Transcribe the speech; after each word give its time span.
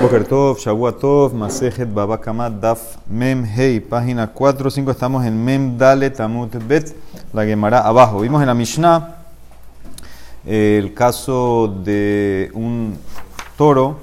Boker 0.00 0.24
Tov, 0.24 0.58
Tov, 1.00 1.32
Masejet, 1.34 1.92
Babakamat, 1.92 2.60
Daf, 2.60 2.98
Mem, 3.08 3.44
Hei, 3.44 3.80
página 3.80 4.26
4, 4.26 4.70
5, 4.70 4.90
estamos 4.90 5.24
en 5.24 5.42
Mem, 5.42 5.78
Dale, 5.78 6.10
Tamut, 6.10 6.54
Bet, 6.66 6.94
la 7.32 7.44
Gemara 7.44 7.80
abajo. 7.80 8.20
Vimos 8.20 8.40
en 8.42 8.46
la 8.46 8.54
Mishnah 8.54 9.16
el 10.44 10.92
caso 10.92 11.74
de 11.82 12.50
un 12.52 12.98
toro 13.56 13.98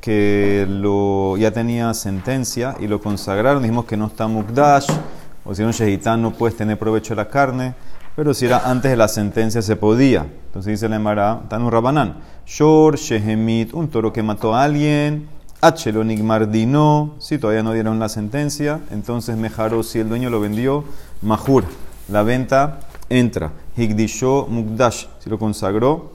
que 0.00 0.66
lo, 0.68 1.36
ya 1.36 1.52
tenía 1.52 1.94
sentencia 1.94 2.76
y 2.80 2.88
lo 2.88 3.00
consagraron, 3.00 3.62
dijimos 3.62 3.84
que 3.84 3.96
no 3.96 4.06
está 4.06 4.26
Mukdash, 4.26 4.88
o 5.44 5.54
si 5.54 5.62
un 5.62 5.70
Shehitán 5.70 6.22
no 6.22 6.32
puedes 6.32 6.56
tener 6.56 6.78
provecho 6.78 7.14
de 7.14 7.22
la 7.22 7.28
carne, 7.28 7.74
pero 8.16 8.34
si 8.34 8.46
era 8.46 8.70
antes 8.70 8.90
de 8.90 8.96
la 8.96 9.08
sentencia 9.08 9.62
se 9.62 9.76
podía. 9.76 10.26
Entonces 10.46 10.72
dice 10.72 10.88
la 10.88 10.96
Emara, 10.96 11.42
un 11.50 11.70
Rabanán, 11.70 12.18
Shor, 12.46 12.96
Shehemit, 12.96 13.74
un 13.74 13.88
toro 13.88 14.12
que 14.12 14.22
mató 14.22 14.54
a 14.54 14.64
alguien, 14.64 15.28
Achelonik 15.60 16.20
Mardino, 16.20 17.14
si 17.18 17.38
todavía 17.38 17.62
no 17.62 17.72
dieron 17.72 17.98
la 17.98 18.08
sentencia, 18.08 18.80
entonces 18.90 19.36
Mejaro, 19.36 19.82
si 19.82 19.98
el 19.98 20.08
dueño 20.08 20.30
lo 20.30 20.40
vendió, 20.40 20.84
Mahur, 21.22 21.64
la 22.08 22.22
venta 22.22 22.80
entra. 23.08 23.52
Higdisho 23.76 24.46
Mukdash, 24.48 25.06
si 25.18 25.30
lo 25.30 25.38
consagró, 25.38 26.12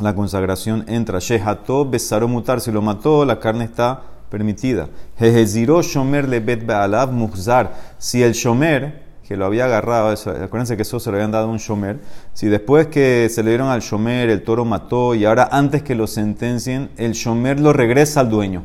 la 0.00 0.14
consagración 0.14 0.84
entra. 0.86 1.18
Shehato 1.18 1.88
Besaro 1.88 2.28
Mutar, 2.28 2.60
si 2.60 2.70
lo 2.70 2.82
mató, 2.82 3.24
la 3.24 3.40
carne 3.40 3.64
está 3.64 4.02
permitida. 4.30 4.88
Jeheziro 5.18 5.82
Shomer 5.82 6.28
Lebet 6.28 6.64
Bealav 6.64 7.10
Mukzar, 7.10 7.74
si 7.98 8.22
el 8.22 8.34
Shomer 8.34 9.07
que 9.28 9.36
lo 9.36 9.44
había 9.44 9.66
agarrado, 9.66 10.08
acuérdense 10.42 10.74
que 10.76 10.82
eso 10.82 10.98
se 10.98 11.10
lo 11.10 11.18
habían 11.18 11.30
dado 11.30 11.48
a 11.48 11.50
un 11.50 11.58
shomer, 11.58 11.98
si 12.32 12.46
después 12.46 12.86
que 12.86 13.28
se 13.28 13.42
le 13.42 13.50
dieron 13.50 13.68
al 13.68 13.82
shomer, 13.82 14.30
el 14.30 14.42
toro 14.42 14.64
mató 14.64 15.14
y 15.14 15.26
ahora 15.26 15.50
antes 15.52 15.82
que 15.82 15.94
lo 15.94 16.06
sentencien, 16.06 16.88
el 16.96 17.12
shomer 17.12 17.60
lo 17.60 17.74
regresa 17.74 18.20
al 18.20 18.30
dueño. 18.30 18.62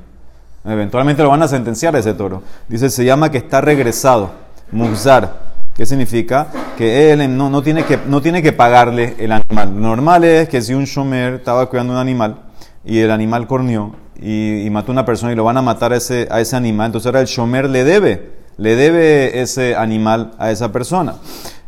Eventualmente 0.64 1.22
lo 1.22 1.28
van 1.28 1.44
a 1.44 1.50
sentenciar 1.50 1.98
a 1.98 2.00
ese 2.00 2.14
toro. 2.14 2.44
Dice, 2.70 2.90
se 2.90 3.04
llama 3.04 3.30
que 3.30 3.40
está 3.40 3.60
regresado, 3.60 4.32
muzar. 4.72 5.38
¿Qué 5.76 5.86
significa? 5.86 6.48
Que 6.78 7.12
él 7.12 7.38
no, 7.38 7.50
no, 7.50 7.62
tiene 7.62 7.84
que, 7.84 8.00
no 8.08 8.22
tiene 8.22 8.42
que 8.42 8.54
pagarle 8.54 9.16
el 9.20 9.34
animal. 9.34 9.82
normal 9.82 10.24
es 10.24 10.48
que 10.48 10.62
si 10.62 10.74
un 10.74 10.86
shomer 10.86 11.34
estaba 11.34 11.66
cuidando 11.66 11.92
un 11.92 12.00
animal 12.00 12.38
y 12.86 13.00
el 13.00 13.12
animal 13.12 13.48
corneó 13.48 13.98
y, 14.16 14.66
mató 14.72 14.94
a 14.94 14.94
una 14.94 15.06
persona 15.06 15.34
y 15.34 15.36
lo 15.36 15.44
van 15.44 15.58
a 15.58 15.62
matar 15.62 15.92
a 15.92 15.98
ese, 15.98 16.26
a 16.32 16.40
ese 16.40 16.56
animal, 16.56 16.86
entonces 16.86 17.08
ahora 17.08 17.20
el 17.20 17.28
shomer 17.28 17.70
le 17.70 17.84
debe 17.84 18.43
le 18.64 18.78
debe 18.78 19.42
ese 19.42 19.76
animal 19.76 20.32
a 20.40 20.50
esa 20.50 20.72
persona. 20.72 21.16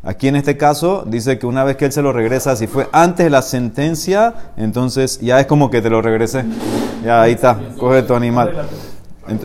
Aquí 0.02 0.30
en 0.30 0.38
este 0.38 0.56
caso 0.56 1.04
dice 1.06 1.38
que 1.38 1.46
una 1.46 1.66
vez 1.66 1.76
que 1.76 1.84
él 1.84 1.92
se 1.92 2.02
lo 2.02 2.14
regresa, 2.14 2.56
si 2.56 2.68
fue 2.68 2.88
antes 2.94 3.26
de 3.26 3.30
la 3.30 3.42
sentencia, 3.42 4.34
entonces 4.56 5.20
ya 5.20 5.42
es 5.42 5.46
como 5.46 5.70
que 5.70 5.82
te 5.82 5.90
lo 5.90 6.02
regrese. 6.02 6.46
Ya 7.04 7.22
ahí 7.22 7.34
está, 7.34 7.60
coge 7.78 8.04
tu 8.04 8.16
animal. 8.16 8.66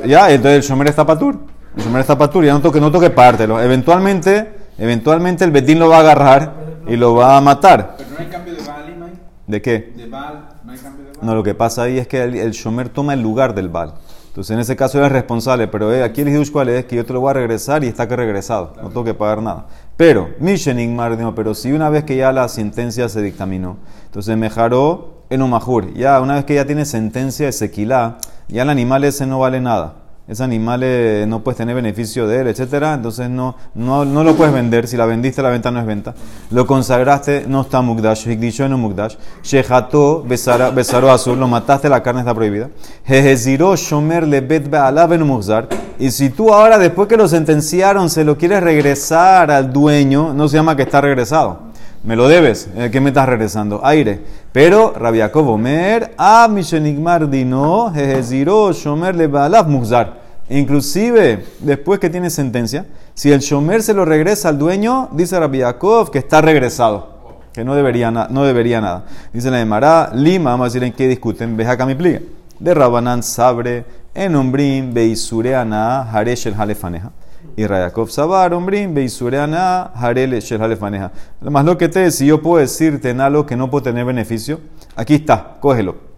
Ya, 0.07 0.31
entonces 0.31 0.59
el 0.59 0.63
shomer 0.63 0.87
está 0.87 1.05
patur. 1.05 1.41
El 1.77 1.83
shomer 1.83 2.03
está 2.03 2.17
patur, 2.17 2.45
ya 2.45 2.53
no 2.53 2.61
toque, 2.61 2.81
no 2.81 2.93
toque 2.93 3.11
pártelo. 3.11 3.61
Eventualmente, 3.61 4.53
eventualmente 4.79 5.43
el 5.43 5.51
betín 5.51 5.81
lo 5.81 5.89
va 5.89 5.97
a 5.97 6.01
agarrar 6.01 6.55
y 6.87 6.95
lo 6.95 7.17
va 7.17 7.37
a 7.37 7.41
matar. 7.41 7.97
Pero 7.99 8.11
no 8.11 8.19
hay 8.21 8.27
cambio 8.27 8.55
de 8.55 8.63
Baal, 8.63 9.13
¿De 9.49 9.61
qué? 9.61 9.93
De 9.97 10.07
Baal, 10.07 10.51
no 10.63 10.71
hay 10.71 10.79
cambio 10.79 11.07
de 11.07 11.13
Baal. 11.15 11.27
No, 11.27 11.35
lo 11.35 11.43
que 11.43 11.55
pasa 11.55 11.83
ahí 11.83 11.99
es 11.99 12.07
que 12.07 12.23
el, 12.23 12.37
el 12.37 12.53
shomer 12.53 12.91
toma 12.91 13.15
el 13.15 13.23
lugar 13.23 13.57
del 13.57 13.71
Baal. 13.71 13.95
Entonces, 14.31 14.55
en 14.55 14.61
ese 14.61 14.77
caso 14.77 14.99
eres 14.99 15.11
responsable, 15.11 15.67
pero 15.67 15.93
eh, 15.93 16.05
aquí 16.05 16.21
el 16.21 16.29
hidush 16.29 16.53
cuál 16.53 16.69
es 16.69 16.85
que 16.85 16.95
yo 16.95 17.05
te 17.05 17.13
lo 17.13 17.19
voy 17.19 17.31
a 17.31 17.33
regresar 17.33 17.83
y 17.83 17.89
está 17.89 18.07
que 18.07 18.15
regresado, 18.15 18.75
no 18.81 18.89
tengo 18.89 19.03
que 19.03 19.13
pagar 19.13 19.43
nada. 19.43 19.67
Pero, 19.97 20.31
Mishening 20.39 20.95
Mardino, 20.95 21.35
pero 21.35 21.53
si 21.53 21.73
una 21.73 21.91
vez 21.91 22.05
que 22.05 22.17
ya 22.17 22.33
la 22.33 22.49
sentencia 22.49 23.09
se 23.09 23.23
dictaminó, 23.23 23.77
entonces 24.05 24.37
mejaró 24.37 25.25
en 25.31 25.43
un 25.43 25.51
majur, 25.51 25.93
ya 25.95 26.21
una 26.21 26.35
vez 26.35 26.45
que 26.45 26.55
ya 26.55 26.65
tiene 26.65 26.85
sentencia 26.85 27.47
de 27.47 27.53
sequilá, 27.53 28.19
ya 28.47 28.63
el 28.63 28.71
animal 28.71 29.03
ese 29.03 29.27
no 29.27 29.41
vale 29.41 29.61
nada 29.61 30.00
ese 30.31 30.45
animal 30.45 30.83
eh, 30.85 31.25
no 31.27 31.43
puedes 31.43 31.57
tener 31.59 31.75
beneficio 31.75 32.29
de 32.29 32.43
él, 32.43 32.47
etcétera, 32.47 32.95
entonces 32.95 33.29
no, 33.29 33.57
no, 33.75 34.05
no, 34.05 34.23
lo 34.23 34.37
puedes 34.37 34.55
vender. 34.55 34.87
Si 34.87 34.97
la 34.97 35.05
vendiste, 35.05 35.43
la 35.43 35.51
venta 35.51 35.73
no 35.73 35.81
es 35.81 35.87
venta. 35.87 36.15
Lo 36.53 36.69
consagraste, 36.69 37.47
no 37.49 37.63
está 37.63 37.83
mukdash, 37.83 38.29
hikdisho 38.29 38.69
no 38.69 38.79
mukdash. 38.79 39.17
Shehato, 39.43 40.23
besaro 40.23 41.11
azul, 41.11 41.37
lo 41.37 41.49
mataste, 41.49 41.89
la 41.89 42.01
carne 42.01 42.21
está 42.21 42.33
prohibida. 42.33 42.69
Shomer, 43.09 44.25
lebet, 44.25 44.71
be'alav, 44.71 45.19
muzar. 45.19 45.69
Y 45.99 46.13
si 46.13 46.31
tú 46.31 46.55
ahora, 46.55 46.79
después 46.79 47.09
que 47.09 47.17
lo 47.17 47.27
sentenciaron, 47.27 48.09
se 48.09 48.23
lo 48.23 48.39
quieres 48.39 48.63
regresar 48.63 49.51
al 49.51 49.73
dueño, 49.73 50.33
no 50.33 50.47
se 50.47 50.59
llama 50.59 50.77
que 50.77 50.83
está 50.83 51.01
regresado 51.01 51.71
me 52.03 52.17
lo 52.17 52.29
debes, 52.29 52.71
¿qué 52.91 52.99
me 52.99 53.11
estás 53.11 53.29
regresando? 53.29 53.85
Aire. 53.85 54.21
Pero 54.53 54.95
Rabiakov 54.97 55.47
Omer, 55.49 56.15
a 56.17 56.49
Mishenigmar 56.49 57.29
Dino, 57.29 57.93
Jeheziro, 57.93 58.73
Shomer 58.73 59.15
le 59.15 59.27
Baalaf 59.27 59.67
Muzar. 59.67 60.20
Inclusive, 60.51 61.45
después 61.61 62.01
que 62.01 62.11
tiene 62.11 62.29
sentencia, 62.29 62.85
si 63.15 63.31
el 63.31 63.39
shomer 63.39 63.85
se 63.85 63.95
lo 63.95 64.05
regresa 64.05 64.49
al 64.49 64.59
dueño, 64.59 65.09
dice 65.13 65.39
Rabbi 65.39 65.59
Yaakov 65.59 66.11
que 66.11 66.19
está 66.19 66.41
regresado, 66.41 67.39
que 67.53 67.65
no 67.65 67.77
debería, 67.77 68.11
no 68.11 68.45
debería 68.45 68.81
nada. 68.81 69.05
Dice 69.33 69.49
la 69.51 69.61
Emara, 69.61 70.11
Lima, 70.13 70.51
vamos 70.51 70.65
a 70.65 70.69
decir 70.69 70.83
en 70.83 70.93
qué 70.93 71.07
discuten, 71.07 71.57
ve 71.57 71.67
acá 71.69 71.87
mi 71.87 71.95
pliega. 71.95 72.21
De 72.59 72.75
Rabanán 72.75 73.23
Sabre, 73.23 73.85
en 74.13 74.35
Ombrim, 74.35 74.93
Beisureana, 74.93 76.11
Haresh 76.11 76.49
el 76.49 76.55
Halefaneja. 76.55 77.13
Y 77.57 77.67
Rayakov 77.67 78.11
Sabar, 78.11 78.53
Ombrim, 78.53 78.93
Beisureana, 78.93 79.93
Harel 79.95 80.35
el 80.35 80.63
Halefaneja. 80.63 81.13
Más 81.43 81.65
lo 81.65 81.79
que 81.79 81.89
te 81.89 82.11
si 82.11 82.27
yo 82.27 82.43
puedo 82.43 82.61
decirte 82.61 83.11
en 83.11 83.21
algo 83.21 83.47
que 83.47 83.57
no 83.57 83.71
puedo 83.71 83.85
tener 83.85 84.05
beneficio, 84.05 84.61
aquí 84.97 85.15
está, 85.15 85.59
cógelo. 85.61 86.10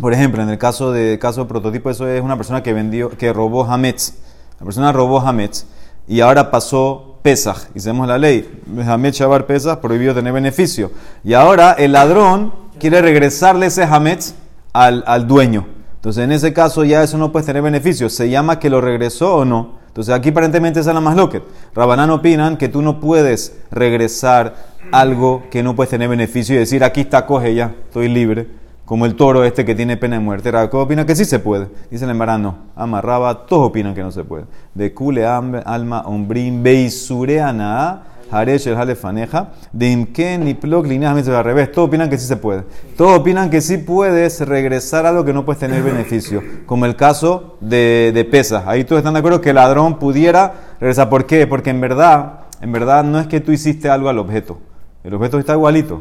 Por 0.00 0.12
ejemplo, 0.12 0.42
en 0.42 0.50
el 0.50 0.58
caso 0.58 0.92
de 0.92 1.18
caso 1.18 1.42
de 1.42 1.48
prototipo, 1.48 1.88
eso 1.88 2.06
es 2.06 2.20
una 2.22 2.36
persona 2.36 2.62
que 2.62 2.74
vendió, 2.74 3.10
que 3.10 3.32
robó 3.32 3.64
Hametz. 3.64 4.12
La 4.60 4.64
persona 4.64 4.92
robó 4.92 5.20
Hametz 5.20 5.64
y 6.06 6.20
ahora 6.20 6.50
pasó 6.50 7.18
Pesach. 7.22 7.68
Hicimos 7.74 8.06
la 8.06 8.18
ley. 8.18 8.60
Hametz 8.86 9.16
Shabar 9.16 9.46
Pesach, 9.46 9.78
prohibido 9.78 10.14
tener 10.14 10.34
beneficio. 10.34 10.90
Y 11.24 11.32
ahora 11.32 11.72
el 11.72 11.92
ladrón 11.92 12.52
quiere 12.78 13.00
regresarle 13.00 13.66
ese 13.66 13.84
Hametz 13.84 14.34
al, 14.74 15.02
al 15.06 15.26
dueño. 15.26 15.66
Entonces, 15.94 16.24
en 16.24 16.32
ese 16.32 16.52
caso 16.52 16.84
ya 16.84 17.02
eso 17.02 17.16
no 17.16 17.32
puede 17.32 17.46
tener 17.46 17.62
beneficio. 17.62 18.10
¿Se 18.10 18.28
llama 18.28 18.58
que 18.58 18.68
lo 18.68 18.82
regresó 18.82 19.36
o 19.36 19.44
no? 19.46 19.78
Entonces, 19.88 20.14
aquí 20.14 20.28
aparentemente 20.28 20.78
es 20.78 20.86
la 20.86 21.00
más 21.00 21.16
loca. 21.16 21.40
Rabanán 21.74 22.10
opinan 22.10 22.58
que 22.58 22.68
tú 22.68 22.82
no 22.82 23.00
puedes 23.00 23.56
regresar 23.70 24.56
algo 24.92 25.44
que 25.50 25.62
no 25.62 25.74
puedes 25.74 25.88
tener 25.88 26.10
beneficio 26.10 26.54
y 26.54 26.58
decir, 26.58 26.84
aquí 26.84 27.00
está, 27.00 27.24
coge 27.24 27.54
ya, 27.54 27.74
estoy 27.88 28.08
libre 28.08 28.65
como 28.86 29.04
el 29.04 29.16
toro 29.16 29.44
este 29.44 29.64
que 29.64 29.74
tiene 29.74 29.96
pena 29.96 30.16
de 30.16 30.22
muerte. 30.22 30.50
Rabakov 30.50 30.82
opina 30.82 31.04
que 31.04 31.16
sí 31.16 31.24
se 31.24 31.40
puede. 31.40 31.66
Dice 31.90 32.04
el 32.04 32.16
no. 32.16 32.56
Amarraba, 32.76 33.46
todos 33.46 33.68
opinan 33.68 33.94
que 33.94 34.02
no 34.02 34.12
se 34.12 34.22
puede. 34.22 34.44
De 34.74 34.94
kule 34.94 35.26
alma 35.26 36.02
ombrim 36.06 36.62
beisureana 36.62 38.04
haresh 38.30 38.68
el 38.68 38.76
halefaneja. 38.76 39.48
De 39.72 39.90
imken 39.90 40.44
ni 40.44 40.54
plok 40.54 40.86
lineas 40.86 41.28
al 41.28 41.44
revés. 41.44 41.72
Todos 41.72 41.88
opinan 41.88 42.08
que 42.08 42.16
sí 42.16 42.28
se 42.28 42.36
puede. 42.36 42.62
Todos 42.96 43.18
opinan 43.18 43.50
que 43.50 43.60
sí 43.60 43.78
puedes 43.78 44.40
regresar 44.46 45.04
a 45.04 45.08
algo 45.08 45.24
que 45.24 45.32
no 45.32 45.44
puedes 45.44 45.58
tener 45.58 45.82
beneficio. 45.82 46.40
Como 46.64 46.86
el 46.86 46.94
caso 46.94 47.56
de, 47.60 48.12
de 48.14 48.24
Pesa. 48.24 48.62
Ahí 48.66 48.84
todos 48.84 49.00
están 49.00 49.14
de 49.14 49.18
acuerdo 49.18 49.40
que 49.40 49.50
el 49.50 49.56
ladrón 49.56 49.98
pudiera 49.98 50.54
regresar. 50.78 51.08
¿Por 51.08 51.26
qué? 51.26 51.48
Porque 51.48 51.70
en 51.70 51.80
verdad, 51.80 52.42
en 52.60 52.70
verdad 52.70 53.02
no 53.02 53.18
es 53.18 53.26
que 53.26 53.40
tú 53.40 53.50
hiciste 53.50 53.90
algo 53.90 54.08
al 54.08 54.20
objeto. 54.20 54.58
El 55.06 55.14
objeto 55.14 55.38
está 55.38 55.52
igualito. 55.52 56.00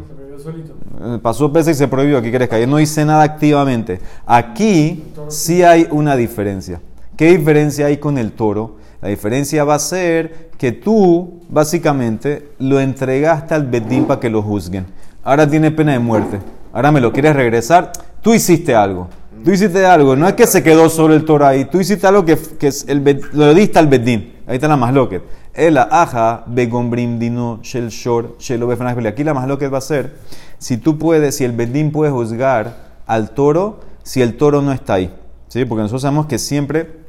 Eh, 0.99 1.19
pasó 1.21 1.53
pesa 1.53 1.69
y 1.69 1.75
se 1.75 1.87
prohibió. 1.87 2.17
Aquí 2.17 2.31
quieres 2.31 2.49
caer. 2.49 2.67
No 2.67 2.79
hice 2.79 3.05
nada 3.05 3.21
activamente. 3.21 3.99
Aquí 4.25 5.03
sí 5.27 5.61
hay 5.61 5.87
una 5.91 6.15
diferencia. 6.15 6.81
¿Qué 7.15 7.37
diferencia 7.37 7.85
hay 7.85 7.97
con 7.97 8.17
el 8.17 8.31
toro? 8.31 8.77
La 9.03 9.09
diferencia 9.09 9.63
va 9.63 9.75
a 9.75 9.79
ser 9.79 10.49
que 10.57 10.71
tú, 10.71 11.41
básicamente, 11.49 12.49
lo 12.57 12.79
entregaste 12.79 13.53
al 13.53 13.67
Bedín 13.67 14.05
para 14.05 14.19
que 14.19 14.31
lo 14.31 14.41
juzguen. 14.41 14.87
Ahora 15.23 15.47
tiene 15.47 15.69
pena 15.69 15.91
de 15.91 15.99
muerte. 15.99 16.39
Ahora 16.73 16.91
me 16.91 16.99
lo 16.99 17.13
quieres 17.13 17.35
regresar. 17.35 17.91
Tú 18.23 18.33
hiciste 18.33 18.73
algo. 18.73 19.07
Tú 19.43 19.51
hiciste 19.51 19.85
algo. 19.85 20.15
No 20.15 20.27
es 20.27 20.33
que 20.33 20.47
se 20.47 20.63
quedó 20.63 20.89
solo 20.89 21.13
el 21.13 21.25
toro 21.25 21.45
ahí. 21.45 21.65
Tú 21.65 21.79
hiciste 21.79 22.07
algo 22.07 22.25
que, 22.25 22.37
que 22.37 22.71
el, 22.87 23.21
lo 23.33 23.53
diste 23.53 23.79
al 23.79 23.87
Bedín. 23.87 24.33
Ahí 24.47 24.55
está 24.55 24.67
la 24.67 24.91
loca. 24.91 25.21
El 25.53 25.77
aja 25.77 26.43
begombrim 26.47 27.17
dino 27.17 27.59
shel 27.63 27.89
shor 27.89 28.35
shelo 28.37 28.69
Aquí 29.07 29.23
la 29.23 29.33
loca 29.45 29.69
va 29.69 29.77
a 29.77 29.81
ser 29.81 30.15
si 30.59 30.77
tú 30.77 30.97
puedes, 30.97 31.37
si 31.37 31.43
el 31.43 31.51
bedín 31.51 31.91
puede 31.91 32.11
juzgar 32.11 32.95
al 33.05 33.31
toro 33.31 33.79
si 34.03 34.21
el 34.21 34.37
toro 34.37 34.61
no 34.61 34.71
está 34.71 34.95
ahí. 34.95 35.13
¿Sí? 35.47 35.65
Porque 35.65 35.81
nosotros 35.81 36.03
sabemos 36.03 36.27
que 36.27 36.37
siempre 36.37 37.05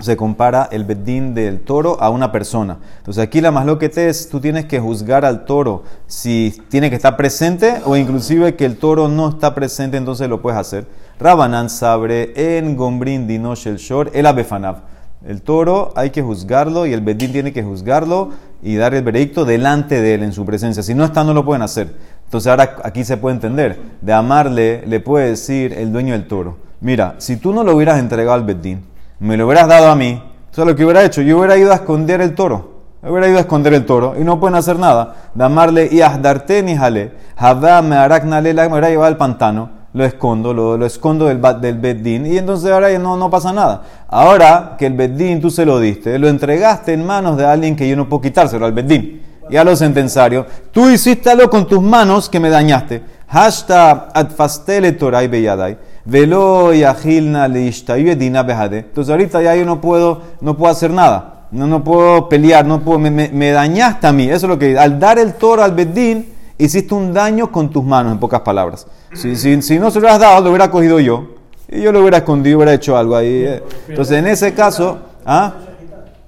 se 0.00 0.16
compara 0.16 0.68
el 0.70 0.84
bedín 0.84 1.34
del 1.34 1.60
toro 1.60 2.00
a 2.00 2.10
una 2.10 2.30
persona. 2.30 2.78
Entonces 2.98 3.22
aquí 3.22 3.40
la 3.40 3.50
más 3.50 3.66
loca 3.66 3.86
es, 3.86 4.28
tú 4.28 4.40
tienes 4.40 4.66
que 4.66 4.78
juzgar 4.78 5.24
al 5.24 5.44
toro 5.44 5.82
si 6.06 6.54
tiene 6.68 6.90
que 6.90 6.96
estar 6.96 7.16
presente 7.16 7.80
o 7.84 7.96
inclusive 7.96 8.54
que 8.54 8.64
el 8.64 8.76
toro 8.76 9.08
no 9.08 9.30
está 9.30 9.54
presente, 9.54 9.96
entonces 9.96 10.28
lo 10.28 10.40
puedes 10.40 10.58
hacer. 10.58 10.86
Rabanan 11.20 11.68
sabre 11.68 12.32
en 12.36 12.76
gombrin 12.76 13.26
dino 13.26 13.54
shel 13.54 13.76
shor 13.76 14.10
el 14.14 14.26
abefanav. 14.26 14.82
El 15.26 15.42
toro 15.42 15.92
hay 15.96 16.10
que 16.10 16.22
juzgarlo 16.22 16.86
y 16.86 16.92
el 16.92 17.00
bedín 17.00 17.32
tiene 17.32 17.52
que 17.52 17.64
juzgarlo 17.64 18.30
y 18.62 18.76
dar 18.76 18.94
el 18.94 19.02
veredicto 19.02 19.44
delante 19.44 20.00
de 20.00 20.14
él 20.14 20.22
en 20.22 20.32
su 20.32 20.44
presencia. 20.44 20.82
Si 20.82 20.94
no 20.94 21.04
está, 21.04 21.24
no 21.24 21.34
lo 21.34 21.44
pueden 21.44 21.62
hacer. 21.62 21.96
Entonces 22.24 22.48
ahora 22.48 22.76
aquí 22.84 23.02
se 23.02 23.16
puede 23.16 23.34
entender. 23.34 23.80
De 24.00 24.12
amarle 24.12 24.84
le 24.86 25.00
puede 25.00 25.30
decir 25.30 25.72
el 25.72 25.92
dueño 25.92 26.12
del 26.12 26.28
toro. 26.28 26.58
mira, 26.80 27.16
si 27.18 27.36
tú 27.36 27.52
no 27.52 27.64
lo 27.64 27.74
hubieras 27.74 27.98
entregado 27.98 28.34
al 28.34 28.44
Bedín, 28.44 28.84
me 29.18 29.36
lo 29.36 29.46
hubieras 29.46 29.66
dado 29.66 29.90
a 29.90 29.96
mí, 29.96 30.22
entonces 30.44 30.66
lo 30.66 30.76
que 30.76 30.84
hubiera 30.84 31.02
hecho, 31.04 31.22
yo 31.22 31.38
hubiera 31.38 31.56
ido 31.56 31.72
a 31.72 31.76
esconder 31.76 32.20
el 32.20 32.34
toro. 32.34 32.78
Hubiera 33.02 33.28
ido 33.28 33.38
a 33.38 33.42
esconder 33.42 33.74
el 33.74 33.86
toro 33.86 34.14
y 34.18 34.24
no 34.24 34.38
pueden 34.38 34.56
hacer 34.56 34.78
nada. 34.78 35.30
Damarle 35.34 35.88
y 35.90 36.00
ahdarte 36.00 36.62
ni 36.62 36.76
jale. 36.76 37.12
Javá 37.36 37.82
me 37.82 37.96
araknale 37.96 38.54
me 38.54 38.66
hubiera 38.66 38.88
llevado 38.88 39.08
al 39.08 39.16
pantano. 39.16 39.77
Lo 39.94 40.04
escondo, 40.04 40.52
lo, 40.52 40.76
lo 40.76 40.84
escondo 40.84 41.26
del, 41.26 41.40
del 41.60 41.78
Beddin 41.78 42.26
y 42.26 42.36
entonces 42.36 42.70
ahora 42.70 42.96
no, 42.98 43.16
no 43.16 43.30
pasa 43.30 43.52
nada. 43.52 43.82
Ahora 44.08 44.76
que 44.78 44.86
el 44.86 44.92
Beddin 44.92 45.40
tú 45.40 45.50
se 45.50 45.64
lo 45.64 45.80
diste, 45.80 46.18
lo 46.18 46.28
entregaste 46.28 46.92
en 46.92 47.06
manos 47.06 47.36
de 47.38 47.46
alguien 47.46 47.74
que 47.74 47.88
yo 47.88 47.96
no 47.96 48.08
puedo 48.08 48.20
quitárselo 48.22 48.66
al 48.66 48.72
Beddin. 48.72 49.22
Y 49.50 49.56
a 49.56 49.64
los 49.64 49.78
sentenciarios, 49.78 50.44
tú 50.72 50.90
hiciste 50.90 51.30
algo 51.30 51.48
con 51.48 51.66
tus 51.66 51.80
manos 51.82 52.28
que 52.28 52.38
me 52.38 52.50
dañaste. 52.50 53.02
Hashtag 53.28 54.08
atfastele 54.12 54.92
toray 54.92 55.26
beyadai. 55.26 55.78
Velo 56.04 56.74
y 56.74 56.84
agilna 56.84 57.48
leishtayu 57.48 58.10
edina 58.10 58.42
behade. 58.42 58.78
Entonces 58.80 59.10
ahorita 59.10 59.40
ya 59.42 59.56
yo 59.56 59.64
no 59.64 59.80
puedo, 59.80 60.20
no 60.42 60.54
puedo 60.54 60.70
hacer 60.70 60.90
nada. 60.90 61.46
No, 61.50 61.66
no 61.66 61.82
puedo 61.82 62.28
pelear, 62.28 62.66
no 62.66 62.80
puedo, 62.80 62.98
me, 62.98 63.10
me- 63.10 63.30
me 63.30 63.50
dañaste 63.52 64.06
a 64.06 64.12
mí. 64.12 64.24
Eso 64.24 64.44
es 64.46 64.50
lo 64.50 64.58
que 64.58 64.78
al 64.78 65.00
dar 65.00 65.18
el 65.18 65.32
toro 65.34 65.62
al 65.64 65.72
Bedín, 65.72 66.26
hiciste 66.58 66.94
un 66.94 67.14
daño 67.14 67.50
con 67.50 67.70
tus 67.70 67.84
manos, 67.84 68.12
en 68.12 68.18
pocas 68.18 68.40
palabras. 68.40 68.86
Si, 69.14 69.36
si, 69.36 69.62
si 69.62 69.78
no 69.78 69.90
se 69.90 69.98
lo 69.98 70.06
hubieras 70.06 70.20
dado, 70.20 70.42
lo 70.42 70.50
hubiera 70.50 70.70
cogido 70.70 71.00
yo. 71.00 71.28
Y 71.68 71.82
yo 71.82 71.92
lo 71.92 72.00
hubiera 72.00 72.18
escondido, 72.18 72.58
hubiera 72.58 72.74
hecho 72.74 72.96
algo 72.96 73.16
ahí. 73.16 73.44
eh. 73.46 73.62
Entonces, 73.88 74.18
en 74.18 74.26
ese 74.26 74.54
caso, 74.54 74.98
¿ah? 75.24 75.52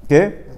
¿Qué? 0.08 0.50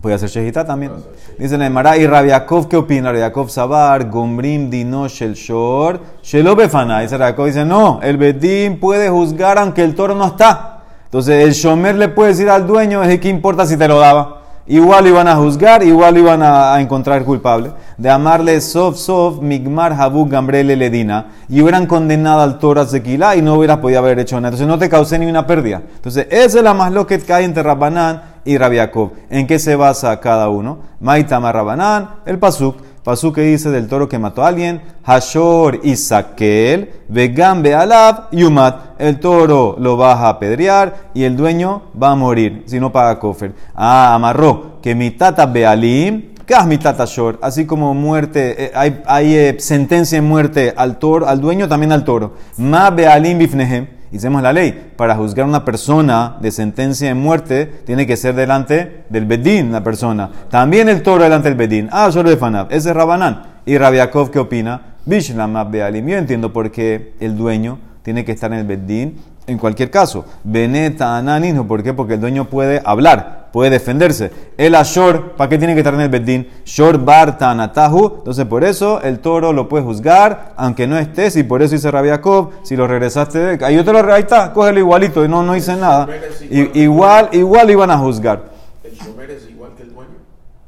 Puede 0.00 0.16
hacer 0.16 0.28
Shehita 0.28 0.66
también. 0.66 0.92
Dice 1.38 1.56
Neymar, 1.56 1.98
y 1.98 2.06
Rabiakov, 2.06 2.68
¿qué 2.68 2.76
opina? 2.76 3.10
Rabiakov 3.10 3.48
Sabar, 3.48 4.10
Gomrim, 4.10 4.68
Dino, 4.68 5.08
Shel 5.08 5.34
Shor, 5.34 5.98
Shelo 6.22 6.54
Befana. 6.54 7.00
Dice 7.00 7.16
Rabiakov, 7.16 7.46
dice, 7.46 7.64
no, 7.64 8.00
el 8.02 8.18
Bedín 8.18 8.78
puede 8.78 9.08
juzgar 9.08 9.58
aunque 9.58 9.82
el 9.82 9.94
toro 9.94 10.14
no 10.14 10.26
está. 10.26 10.82
Entonces 11.06 11.42
el 11.42 11.52
Shomer 11.52 11.94
le 11.94 12.08
puede 12.08 12.30
decir 12.30 12.50
al 12.50 12.66
dueño, 12.66 13.02
es 13.02 13.18
que 13.18 13.28
importa 13.28 13.66
si 13.66 13.76
te 13.76 13.88
lo 13.88 13.98
daba. 13.98 14.42
Igual 14.66 15.06
iban 15.06 15.28
a 15.28 15.36
juzgar, 15.36 15.82
igual 15.82 16.16
iban 16.16 16.42
a, 16.42 16.80
encontrar 16.80 17.22
culpable. 17.24 17.72
De 17.98 18.08
amarle 18.08 18.60
Sof 18.62 18.96
Sof, 18.96 19.42
Migmar, 19.42 19.92
Habuk, 19.92 20.30
Gambrele, 20.30 20.74
Ledina. 20.74 21.26
Y 21.50 21.60
hubieran 21.60 21.86
condenado 21.86 22.40
al 22.40 22.58
toro 22.58 22.80
a 22.80 22.86
Sequila 22.86 23.36
y 23.36 23.42
no 23.42 23.54
hubieras 23.54 23.78
podido 23.78 23.98
haber 23.98 24.18
hecho 24.18 24.36
nada. 24.36 24.48
Entonces 24.48 24.66
no 24.66 24.78
te 24.78 24.88
causé 24.88 25.18
ni 25.18 25.26
una 25.26 25.46
pérdida. 25.46 25.82
Entonces 25.96 26.26
esa 26.30 26.58
es 26.58 26.64
la 26.64 26.72
más 26.72 26.92
lo 26.92 27.06
que 27.06 27.18
cae 27.18 27.44
entre 27.44 27.62
Rabbanán 27.62 28.22
y 28.46 28.56
Rabiakov. 28.56 29.12
¿En 29.28 29.46
qué 29.46 29.58
se 29.58 29.76
basa 29.76 30.18
cada 30.18 30.48
uno? 30.48 30.78
Maitama 31.00 31.52
Rabbanán, 31.52 32.10
el 32.24 32.38
Pasuk. 32.38 32.76
Pasuk 33.04 33.34
que 33.34 33.42
dice 33.42 33.70
del 33.70 33.86
toro 33.86 34.08
que 34.08 34.18
mató 34.18 34.42
a 34.42 34.48
alguien. 34.48 34.80
Hashor 35.04 35.80
y 35.82 35.94
Sakel, 35.94 36.90
Vegam 37.08 37.62
Bealab, 37.62 38.30
Yumat. 38.32 38.98
El 38.98 39.20
toro 39.20 39.76
lo 39.78 39.98
vas 39.98 40.18
a 40.20 40.30
apedrear 40.30 41.10
y 41.12 41.24
el 41.24 41.36
dueño 41.36 41.82
va 42.02 42.12
a 42.12 42.14
morir 42.14 42.62
si 42.64 42.80
no 42.80 42.90
paga 42.90 43.20
cofer. 43.20 43.52
Ah, 43.74 44.14
amarró 44.14 44.80
que 44.80 44.94
mi 44.94 45.10
tata 45.10 45.44
Bealim, 45.44 46.34
Kas 46.46 46.66
mi 46.66 46.78
tata 46.78 47.04
Shor. 47.04 47.38
Así 47.42 47.66
como 47.66 47.92
muerte, 47.92 48.64
eh, 48.64 48.72
hay, 48.74 49.02
hay 49.06 49.34
eh, 49.34 49.56
sentencia 49.58 50.16
en 50.16 50.24
muerte 50.24 50.72
al 50.74 50.98
toro, 50.98 51.28
al 51.28 51.42
dueño, 51.42 51.68
también 51.68 51.92
al 51.92 52.04
toro. 52.04 52.32
Ma 52.56 52.88
Bealim 52.88 53.38
Bifnehem. 53.38 53.93
Hicimos 54.14 54.42
la 54.42 54.52
ley. 54.52 54.92
Para 54.96 55.16
juzgar 55.16 55.44
a 55.44 55.48
una 55.48 55.64
persona 55.64 56.36
de 56.40 56.52
sentencia 56.52 57.08
de 57.08 57.14
muerte, 57.14 57.66
tiene 57.84 58.06
que 58.06 58.16
ser 58.16 58.36
delante 58.36 59.02
del 59.08 59.26
Bedín, 59.26 59.72
la 59.72 59.82
persona. 59.82 60.30
También 60.48 60.88
el 60.88 61.02
toro 61.02 61.24
delante 61.24 61.48
del 61.48 61.58
Bedín. 61.58 61.88
Ah, 61.90 62.12
solo 62.12 62.30
de 62.30 62.36
Fanab. 62.36 62.68
Ese 62.70 62.90
es 62.90 62.94
Rabanán. 62.94 63.42
¿Y 63.66 63.76
Rabiakov 63.76 64.30
qué 64.30 64.38
opina? 64.38 64.80
Bishlam. 65.04 65.72
Yo 65.72 66.16
entiendo 66.16 66.52
por 66.52 66.70
qué 66.70 67.14
el 67.18 67.36
dueño 67.36 67.80
tiene 68.04 68.24
que 68.24 68.30
estar 68.32 68.52
en 68.52 68.60
el 68.60 68.66
Bedín 68.66 69.16
en 69.46 69.58
cualquier 69.58 69.90
caso. 69.90 70.24
Beneta 70.44 71.16
Ananin, 71.16 71.66
¿por 71.66 71.82
qué? 71.82 71.92
Porque 71.94 72.14
el 72.14 72.20
dueño 72.20 72.44
puede 72.50 72.80
hablar, 72.84 73.48
puede 73.50 73.70
defenderse. 73.70 74.30
El 74.58 74.74
Ashor, 74.74 75.32
¿para 75.32 75.48
qué 75.48 75.56
tiene 75.58 75.72
que 75.74 75.80
estar 75.80 75.94
en 75.94 76.00
el 76.02 76.10
Bedín? 76.10 76.46
Shor 76.66 77.02
Bar 77.02 77.38
Tanatahu. 77.38 78.16
Entonces, 78.18 78.44
por 78.44 78.62
eso 78.62 79.00
el 79.02 79.18
toro 79.20 79.52
lo 79.54 79.68
puede 79.70 79.84
juzgar, 79.84 80.52
aunque 80.56 80.86
no 80.86 80.98
estés, 80.98 81.34
y 81.36 81.42
por 81.44 81.62
eso 81.62 81.74
dice 81.74 81.90
Rabiakov, 81.90 82.50
si 82.62 82.76
lo 82.76 82.86
regresaste, 82.86 83.38
de- 83.38 83.64
ahí 83.64 83.74
yo 83.76 83.84
te 83.84 83.92
lo 83.92 84.12
ahí 84.12 84.20
está, 84.22 84.52
cógelo 84.52 84.78
igualito, 84.80 85.24
y 85.24 85.28
no, 85.28 85.42
no 85.42 85.56
hice 85.56 85.74
nada. 85.74 86.06
Igual, 86.50 87.30
igual 87.32 87.70
iban 87.70 87.90
a 87.90 87.96
juzgar. 87.98 88.44
El 88.84 88.92
shomer 88.92 89.30
es 89.30 89.48
igual 89.48 89.70
que 89.76 89.82
el 89.82 89.94
dueño. 89.94 90.10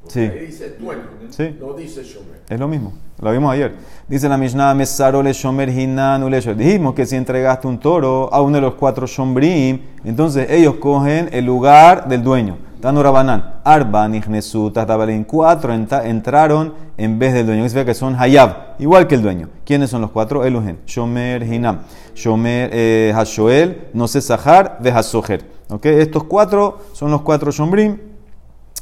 Porque 0.02 0.12
Sí. 0.14 0.20
Ahí 0.20 0.46
dice 0.46 0.76
dueño, 0.80 1.02
Sí. 1.30 1.54
no 1.60 1.74
dice 1.74 2.02
shomer. 2.02 2.35
Es 2.48 2.60
lo 2.60 2.69
mismo, 2.69 2.93
lo 3.20 3.32
vimos 3.32 3.52
ayer. 3.52 3.75
Dice 4.06 4.28
la 4.28 4.38
Mishnah, 4.38 4.72
Mesaro 4.72 5.20
le 5.20 5.32
shomer 5.32 5.69
hinan. 5.69 6.31
Dijimos 6.56 6.94
que 6.94 7.04
si 7.04 7.16
entregaste 7.16 7.66
un 7.66 7.78
toro 7.78 8.32
a 8.32 8.40
uno 8.40 8.54
de 8.54 8.60
los 8.60 8.75
cuatro 8.75 9.04
shombrim, 9.04 9.81
entonces 10.04 10.48
ellos 10.50 10.76
cogen 10.76 11.28
el 11.32 11.44
lugar 11.44 12.06
del 12.06 12.22
dueño. 12.22 12.58
Tanu 12.81 13.02
Rabanán, 13.02 13.56
Arba, 13.64 14.06
Nihnesu, 14.06 14.70
Tatabalín, 14.70 15.25
cuatro 15.25 15.75
entraron 15.75 16.75
en 16.96 17.19
vez 17.19 17.34
del 17.34 17.46
dueño. 17.46 17.62
Significa 17.62 17.84
que 17.84 17.94
son 17.94 18.14
Hayab, 18.14 18.76
igual 18.78 19.08
que 19.08 19.16
el 19.16 19.22
dueño. 19.22 19.49
¿Quiénes 19.64 19.90
son 19.90 20.02
los 20.02 20.12
cuatro? 20.12 20.44
Elugen, 20.44 20.78
Shomer, 20.87 21.42
Hinam, 21.42 21.81
Shomer, 22.14 22.70
eh, 22.72 23.12
Hashoel, 23.16 23.88
Nose 23.92 24.20
Sahar, 24.20 24.78
Vehasoher. 24.81 25.44
¿Ok? 25.69 25.87
Estos 25.87 26.22
cuatro 26.25 26.78
son 26.92 27.10
los 27.10 27.22
cuatro 27.22 27.50
shombrim 27.50 27.99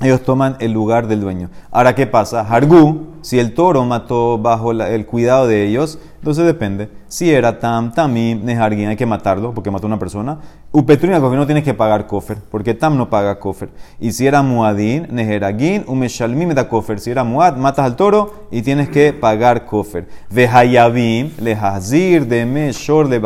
ellos 0.01 0.23
toman 0.23 0.57
el 0.59 0.73
lugar 0.73 1.07
del 1.07 1.21
dueño. 1.21 1.51
Ahora, 1.71 1.95
¿qué 1.95 2.09
pasa? 2.09 2.41
Hargu, 2.41 3.15
si 3.23 3.39
el 3.39 3.55
toro 3.55 3.85
mató 3.85 4.39
bajo 4.39 4.73
el 4.73 5.07
cuidado 5.07 5.47
de 5.47 5.65
ellos, 5.65 6.01
entonces 6.19 6.45
depende. 6.45 6.91
Si 7.07 7.33
era 7.33 7.61
Tam, 7.61 7.93
Tamim, 7.93 8.45
Nehargin, 8.45 8.89
hay 8.89 8.97
que 8.97 9.07
matarlo 9.07 9.55
porque 9.55 9.71
mató 9.71 9.87
a 9.87 9.89
una 9.89 9.99
persona. 10.01 10.41
Upetrina, 10.73 11.21
no 11.21 11.47
tienes 11.47 11.63
que 11.63 11.75
pagar 11.75 12.09
kofer, 12.09 12.39
porque 12.51 12.75
Tam 12.75 12.99
no 12.99 13.09
paga 13.09 13.39
kofer. 13.39 13.69
Y 14.01 14.11
si 14.11 14.27
era 14.27 14.43
Muadin, 14.43 15.07
Neheragin, 15.11 15.85
Umeshalmim 15.87 16.53
da 16.55 16.69
kofer. 16.69 16.99
Si 16.99 17.13
era 17.13 17.23
Muad, 17.23 17.57
matas 17.57 17.87
al 17.87 17.95
toro 17.95 18.49
y 18.51 18.63
tienes 18.63 18.89
que 18.89 19.13
pagar 19.13 19.65
kofer. 19.65 20.09
Vehayavim, 20.29 21.31
Lehazir, 21.39 22.27
Deme, 22.27 22.73
Shor, 22.73 23.09
de 23.09 23.21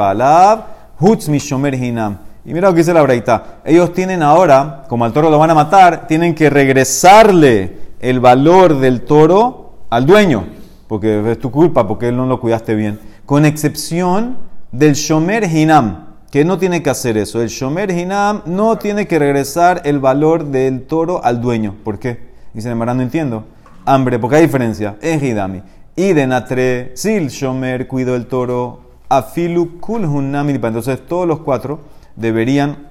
Hutz, 1.00 1.30
Mishomer, 1.30 1.74
Hinam. 1.74 2.27
Y 2.48 2.54
mira 2.54 2.68
lo 2.68 2.74
que 2.74 2.78
dice 2.78 2.94
la 2.94 3.02
breita. 3.02 3.60
Ellos 3.62 3.92
tienen 3.92 4.22
ahora, 4.22 4.84
como 4.88 5.04
al 5.04 5.12
toro 5.12 5.28
lo 5.28 5.38
van 5.38 5.50
a 5.50 5.54
matar, 5.54 6.06
tienen 6.06 6.34
que 6.34 6.48
regresarle 6.48 7.76
el 8.00 8.20
valor 8.20 8.80
del 8.80 9.02
toro 9.02 9.74
al 9.90 10.06
dueño. 10.06 10.46
Porque 10.86 11.30
es 11.30 11.38
tu 11.38 11.50
culpa, 11.50 11.86
porque 11.86 12.08
él 12.08 12.16
no 12.16 12.24
lo 12.24 12.40
cuidaste 12.40 12.74
bien. 12.74 13.00
Con 13.26 13.44
excepción 13.44 14.38
del 14.72 14.94
Shomer 14.94 15.44
Hinam, 15.44 16.06
que 16.30 16.46
no 16.46 16.56
tiene 16.56 16.82
que 16.82 16.88
hacer 16.88 17.18
eso. 17.18 17.42
El 17.42 17.48
Shomer 17.48 17.90
Hinam 17.90 18.40
no 18.46 18.78
tiene 18.78 19.06
que 19.06 19.18
regresar 19.18 19.82
el 19.84 19.98
valor 19.98 20.46
del 20.46 20.86
toro 20.86 21.22
al 21.22 21.42
dueño. 21.42 21.74
¿Por 21.84 21.98
qué? 21.98 22.30
Dicen, 22.54 22.70
hermano, 22.70 22.94
no 22.94 23.02
entiendo. 23.02 23.44
Hambre, 23.84 24.18
porque 24.18 24.36
hay 24.36 24.42
diferencia. 24.46 24.96
Es 25.02 25.22
Hidami. 25.22 25.60
Y 25.96 26.14
de 26.14 26.26
Natre, 26.26 26.92
si 26.94 27.28
Shomer 27.28 27.86
cuidó 27.86 28.16
el 28.16 28.24
toro, 28.24 28.80
Afilu 29.10 29.80
Kul 29.80 30.06
Hunam 30.06 30.48
Entonces 30.48 31.06
todos 31.06 31.28
los 31.28 31.40
cuatro 31.40 31.97
deberían 32.18 32.88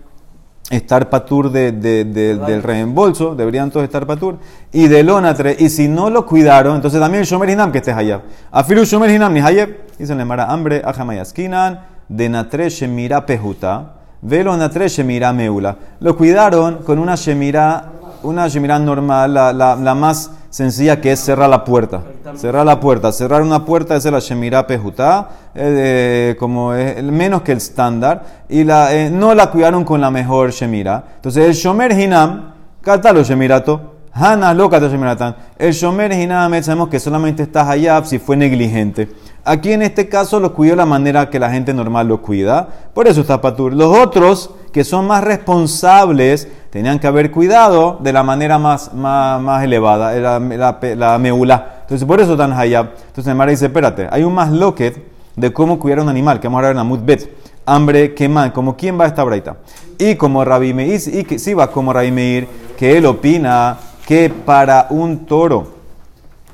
estar 0.69 1.10
patur 1.10 1.50
de, 1.51 1.72
de- 1.72 2.03
de- 2.03 2.36
del 2.36 2.62
reembolso, 2.62 3.36
deberían 3.36 3.72
todos 3.72 3.86
estar 3.86 4.05
patur, 4.05 4.38
y 4.74 4.88
del 4.88 5.10
onatre, 5.10 5.55
y 5.57 5.69
si 5.69 5.88
no 5.88 6.10
lo 6.10 6.25
cuidaron, 6.25 6.75
entonces 6.75 7.00
también 7.00 7.22
el 7.22 7.27
shomer 7.27 7.50
hinam 7.51 7.72
que 7.72 7.77
esté 7.77 7.93
hayab. 7.93 8.22
Afilu 8.51 8.84
shomer 8.84 9.10
hinam 9.12 9.34
ni 9.34 9.39
hayab, 9.39 9.69
dicen 9.98 10.25
mara 10.27 10.46
hambre, 10.51 10.81
ajamayaskinan, 10.84 11.79
de 12.10 12.29
natre 12.29 12.69
shemira 12.69 13.25
pejuta, 13.25 13.93
velo 14.22 14.55
natre 14.57 14.89
shemira 14.89 15.31
meula. 15.31 15.77
Lo 16.01 16.17
cuidaron 16.17 16.79
con 16.84 17.00
una 17.00 17.15
shemira, 17.15 17.91
una 18.24 18.48
shemira 18.50 18.77
normal, 18.79 19.34
la, 19.34 19.53
la- 19.53 19.75
la 19.77 19.96
más 19.96 20.31
sencilla 20.57 20.99
que 20.99 21.11
es 21.11 21.19
cerrar 21.19 21.51
la 21.51 21.63
puerta. 21.63 22.01
Cerrar 22.35 22.65
la 22.65 22.79
puerta. 22.79 23.11
Cerrar 23.11 23.43
una 23.43 23.63
puerta 23.63 23.95
es 23.95 24.05
la 24.05 24.17
Shemira 24.17 24.65
Pejutá, 24.65 25.29
eh, 25.53 26.35
como 26.39 26.73
es 26.73 27.03
menos 27.03 27.43
que 27.43 27.51
el 27.51 27.59
estándar. 27.59 28.23
Y 28.49 28.63
la, 28.63 28.91
eh, 28.95 29.11
no 29.11 29.35
la 29.35 29.51
cuidaron 29.51 29.83
con 29.83 30.01
la 30.01 30.09
mejor 30.09 30.49
Shemira. 30.49 31.03
Entonces 31.17 31.45
el 31.45 31.53
Shomer 31.53 31.91
Hinam, 31.91 32.53
Katalo 32.81 33.21
Shemirato, 33.21 33.97
Hana 34.11 34.51
lo 34.55 34.67
Katalo 34.67 34.91
Shemiratan. 34.91 35.35
El 35.59 35.73
Shomer 35.73 36.11
Hinam, 36.11 36.51
eh, 36.55 36.63
sabemos 36.63 36.89
que 36.89 36.99
solamente 36.99 37.43
está 37.43 37.69
Hayab 37.69 38.07
si 38.07 38.17
fue 38.17 38.35
negligente. 38.35 39.09
Aquí 39.45 39.71
en 39.71 39.83
este 39.83 40.09
caso 40.09 40.39
lo 40.39 40.55
cuidó 40.55 40.75
la 40.75 40.87
manera 40.87 41.29
que 41.29 41.39
la 41.39 41.51
gente 41.51 41.71
normal 41.71 42.07
lo 42.07 42.19
cuida. 42.23 42.67
Por 42.95 43.07
eso 43.07 43.21
está 43.21 43.39
Patur. 43.39 43.73
Los 43.73 43.95
otros, 43.95 44.49
que 44.73 44.83
son 44.83 45.05
más 45.05 45.23
responsables, 45.23 46.47
tenían 46.77 47.00
que 47.00 47.07
haber 47.07 47.31
cuidado 47.31 47.98
de 48.01 48.13
la 48.13 48.22
manera 48.22 48.60
más, 48.60 48.93
más, 48.93 49.41
más 49.41 49.63
elevada, 49.63 50.13
la, 50.13 50.38
la, 50.38 50.77
la 50.96 51.17
meula. 51.17 51.77
Entonces, 51.81 52.07
por 52.07 52.19
eso 52.22 52.34
están 52.34 52.53
hayab. 52.53 52.89
Entonces, 53.07 53.34
Mara 53.34 53.50
dice: 53.50 53.65
Espérate, 53.65 54.07
hay 54.12 54.22
un 54.22 54.31
más 54.31 54.51
loquet 54.51 55.03
de 55.36 55.51
cómo 55.51 55.79
cuidar 55.79 56.01
un 56.01 56.10
animal, 56.10 56.39
que 56.39 56.48
vamos 56.48 56.60
a 56.60 56.62
ver 56.67 56.72
en 56.74 56.77
Amud 56.77 57.00
Bet. 57.00 57.36
Hambre, 57.65 58.13
queman, 58.13 58.51
como 58.51 58.77
quién 58.77 59.00
va 59.00 59.05
a 59.05 59.07
esta 59.07 59.24
braita. 59.24 59.57
Y 59.98 60.13
como 60.15 60.46
Rabbi 60.46 60.72
Meir, 60.75 61.01
y 61.07 61.24
que 61.24 61.39
sí 61.39 61.55
va 61.55 61.72
como 61.72 61.91
Rabbi 61.91 62.12
Meir, 62.12 62.48
que 62.77 62.96
él 62.96 63.07
opina 63.07 63.75
que 64.05 64.29
para 64.29 64.86
un 64.91 65.25
toro 65.25 65.69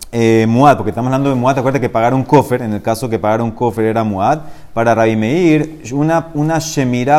eh, 0.10 0.46
Muad, 0.48 0.78
porque 0.78 0.92
estamos 0.92 1.08
hablando 1.08 1.32
de 1.32 1.36
Muad, 1.36 1.60
acuérdate 1.60 1.82
que 1.82 1.90
pagar 1.90 2.14
un 2.14 2.24
cofer, 2.24 2.62
en 2.62 2.72
el 2.72 2.82
caso 2.82 3.10
que 3.10 3.20
pagar 3.20 3.42
un 3.42 3.52
cofer 3.52 3.84
era 3.84 4.06
Muad, 4.06 4.40
para 4.74 4.96
Rabbi 4.96 5.18
Meir, 5.18 5.82
una, 5.92 6.28
una 6.34 6.60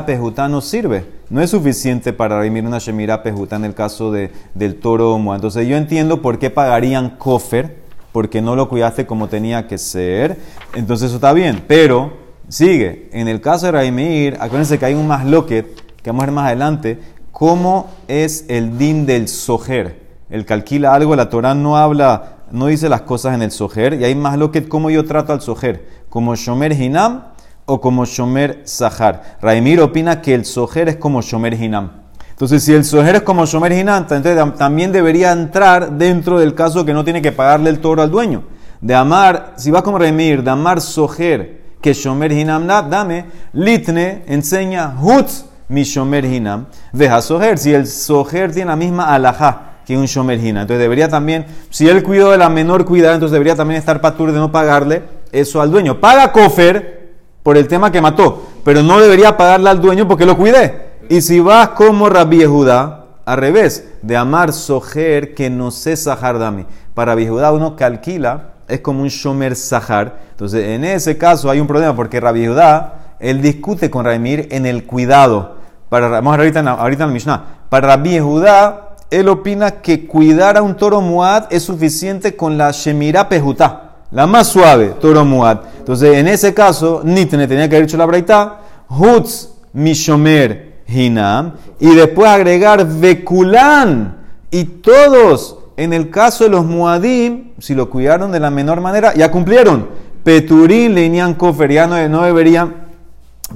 Pejutá 0.07 0.49
no 0.49 0.63
sirve. 0.63 1.14
No 1.31 1.41
es 1.41 1.51
suficiente 1.51 2.13
para 2.13 2.37
Rabbi 2.37 2.51
Meir 2.51 2.67
una 2.67 2.79
Shemirá 2.79 3.23
Pejutá 3.23 3.57
en 3.57 3.65
el 3.65 3.75
caso 3.75 4.13
de, 4.13 4.31
del 4.55 4.77
toro 4.77 5.19
Muad. 5.19 5.37
Entonces 5.37 5.67
yo 5.67 5.77
entiendo 5.77 6.21
por 6.21 6.39
qué 6.39 6.51
pagarían 6.51 7.17
cofer, 7.17 7.83
porque 8.13 8.43
no 8.43 8.55
lo 8.55 8.69
cuidaste 8.69 9.07
como 9.07 9.29
tenía 9.29 9.67
que 9.67 9.79
ser. 9.79 10.39
Entonces 10.75 11.07
eso 11.07 11.17
está 11.17 11.33
bien, 11.33 11.65
pero 11.67 12.13
sigue. 12.49 13.09
En 13.13 13.29
el 13.29 13.41
caso 13.41 13.67
de 13.67 13.73
Rabbi 13.73 13.91
Meir, 13.91 14.37
acuérdense 14.39 14.79
que 14.79 14.85
hay 14.85 14.95
un 14.95 15.07
más 15.07 15.25
loquet, 15.25 15.67
que 16.03 16.11
vamos 16.11 16.25
a 16.25 16.27
ver 16.27 16.35
más 16.35 16.47
adelante, 16.47 16.99
cómo 17.33 17.89
es 18.07 18.45
el 18.49 18.77
din 18.77 19.07
del 19.07 19.29
sojer. 19.29 20.05
El 20.29 20.45
que 20.45 20.53
alquila 20.53 20.95
algo, 20.95 21.17
la 21.17 21.31
Torah 21.31 21.55
no 21.55 21.77
habla 21.77 22.35
no 22.51 22.67
dice 22.67 22.89
las 22.89 23.01
cosas 23.03 23.35
en 23.35 23.43
el 23.43 23.51
sojer, 23.51 23.95
y 23.95 24.05
hay 24.05 24.15
más 24.15 24.39
lo 24.39 24.53
que 24.53 24.69
cómo 24.69 24.89
yo 24.89 25.05
trato 25.05 25.33
al 25.33 25.41
sojer, 25.41 25.89
como 26.09 26.37
shomer 26.37 26.73
hinam 26.73 27.34
o 27.67 27.81
como 27.81 28.05
shomer 28.05 28.63
sahar. 28.65 29.39
Raimir 29.41 29.81
opina 29.81 30.21
que 30.21 30.35
el 30.35 30.45
sojer 30.45 30.89
es 30.89 30.97
como 30.97 31.23
shomer 31.23 31.55
hinam. 31.55 31.91
Entonces, 32.31 32.65
si 32.65 32.73
el 32.73 32.85
sojer 32.85 33.17
es 33.17 33.23
como 33.23 33.47
shomer 33.47 33.73
hinam, 33.73 34.07
entonces 34.09 34.37
también 34.57 34.93
debería 34.93 35.33
entrar 35.33 35.93
dentro 35.93 36.39
del 36.39 36.55
caso 36.55 36.85
que 36.85 36.93
no 36.93 37.05
tiene 37.05 37.23
que 37.23 37.33
pagarle 37.33 37.71
el 37.71 37.79
toro 37.79 38.03
al 38.03 38.11
dueño. 38.11 38.43
De 38.81 38.95
amar, 38.95 39.55
si 39.57 39.71
va 39.71 39.83
como 39.83 39.99
Raimir, 39.99 40.43
de 40.43 40.51
amar 40.51 40.81
sojer 40.81 41.63
que 41.81 41.95
shomer 41.95 42.33
hinam 42.33 42.67
dame, 42.67 43.27
litne 43.53 44.25
enseña 44.27 44.95
hutz 45.01 45.45
mi 45.69 45.85
shomer 45.85 46.25
hinam, 46.25 46.67
deja 46.93 47.23
sojer. 47.23 47.59
Si 47.59 47.73
el 47.73 47.87
sojer 47.87 48.53
tiene 48.53 48.71
la 48.71 48.77
misma 48.77 49.15
alajá, 49.15 49.75
que 49.87 49.97
un 49.97 50.07
shomer 50.07 50.39
Entonces 50.39 50.79
debería 50.79 51.09
también, 51.09 51.47
si 51.71 51.89
él 51.89 52.03
cuidó 52.03 52.31
de 52.31 52.39
la 52.39 52.49
menor 52.49 52.85
cuidado, 52.85 53.15
entonces 53.15 53.33
debería 53.33 53.55
también 53.55 53.79
estar 53.79 54.01
patur 54.01 54.33
de 54.33 54.39
no 54.39 54.51
pagarle 54.51 55.03
eso 55.31 55.61
al 55.61 55.71
dueño. 55.71 56.01
Paga 56.01 56.33
Kofer 56.33 57.04
por 57.45 57.57
el 57.57 57.69
tema 57.69 57.93
que 57.93 58.01
mató, 58.01 58.43
pero 58.65 58.83
no 58.83 58.99
debería 58.99 59.37
pagarle 59.37 59.71
al 59.71 59.81
dueño 59.81 60.09
porque 60.09 60.27
lo 60.27 60.37
cuidé. 60.37 60.95
Y 61.09 61.21
si 61.21 61.39
vas 61.39 61.69
como 61.69 62.09
Rabbi 62.09 62.45
Judá, 62.45 63.05
al 63.27 63.37
revés, 63.37 63.87
de 64.03 64.17
amar 64.17 64.53
sojer 64.53 65.35
que 65.35 65.51
no 65.51 65.71
sé 65.71 65.97
sahar 65.97 66.39
dami. 66.39 66.67
Para 66.95 67.15
Judá 67.15 67.53
uno 67.53 67.77
que 67.77 67.85
alquila 67.85 68.55
es 68.67 68.81
como 68.81 69.03
un 69.03 69.09
shomer 69.09 69.57
sahar. 69.57 70.21
Entonces 70.31 70.65
en 70.69 70.85
ese 70.85 71.19
caso 71.19 71.51
hay 71.51 71.61
un 71.61 71.67
problema 71.67 71.95
porque 71.95 72.19
Rabbi 72.19 72.47
Judá, 72.47 73.17
él 73.21 73.43
discute 73.43 73.91
con 73.91 74.05
Ramir 74.05 74.49
en 74.51 74.67
el 74.67 74.85
cuidado. 74.85 75.57
Para, 75.91 76.09
vamos 76.09 76.37
ahorita 76.37 76.61
en, 76.61 76.69
ahorita 76.69 77.05
en 77.05 77.11
la 77.11 77.15
Mishnah. 77.15 77.45
Para 77.69 77.89
Rabbi 77.89 78.19
Judá, 78.19 78.97
él 79.11 79.29
opina 79.29 79.83
que 79.83 80.07
cuidar 80.07 80.57
a 80.57 80.63
un 80.63 80.77
toro 80.77 81.03
muad 81.03 81.45
es 81.51 81.63
suficiente 81.63 82.37
con 82.37 82.57
la 82.57 82.71
Shemira 82.71 83.29
Pejutá, 83.29 83.94
la 84.15 84.27
más 84.27 84.47
suave, 84.47 84.95
toro 85.01 85.25
muad. 85.25 85.59
Entonces, 85.79 86.17
en 86.17 86.29
ese 86.29 86.55
caso, 86.55 87.03
Nitne 87.05 87.47
tenía 87.47 87.69
que 87.69 87.77
haber 87.77 87.89
hecho 87.89 87.97
la 87.97 88.07
braita, 88.07 88.61
Hutz 88.89 89.51
Mishomer 89.73 90.83
Hinam, 90.87 91.55
y 91.81 91.95
después 91.95 92.31
agregar 92.31 92.87
Vekulán, 92.87 94.19
y 94.53 94.65
todos, 94.65 95.59
en 95.77 95.93
el 95.93 96.11
caso 96.11 96.45
de 96.45 96.51
los 96.51 96.65
muadim, 96.65 97.55
si 97.59 97.75
lo 97.75 97.91
cuidaron 97.91 98.31
de 98.31 98.39
la 98.39 98.51
menor 98.51 98.81
manera, 98.81 99.13
ya 99.15 99.33
cumplieron. 99.33 99.89
Peturín, 100.23 100.95
Leinian 100.95 101.35
Kofer, 101.35 101.73
ya 101.73 101.87
no, 101.89 102.09
no 102.09 102.23
deberían 102.23 102.87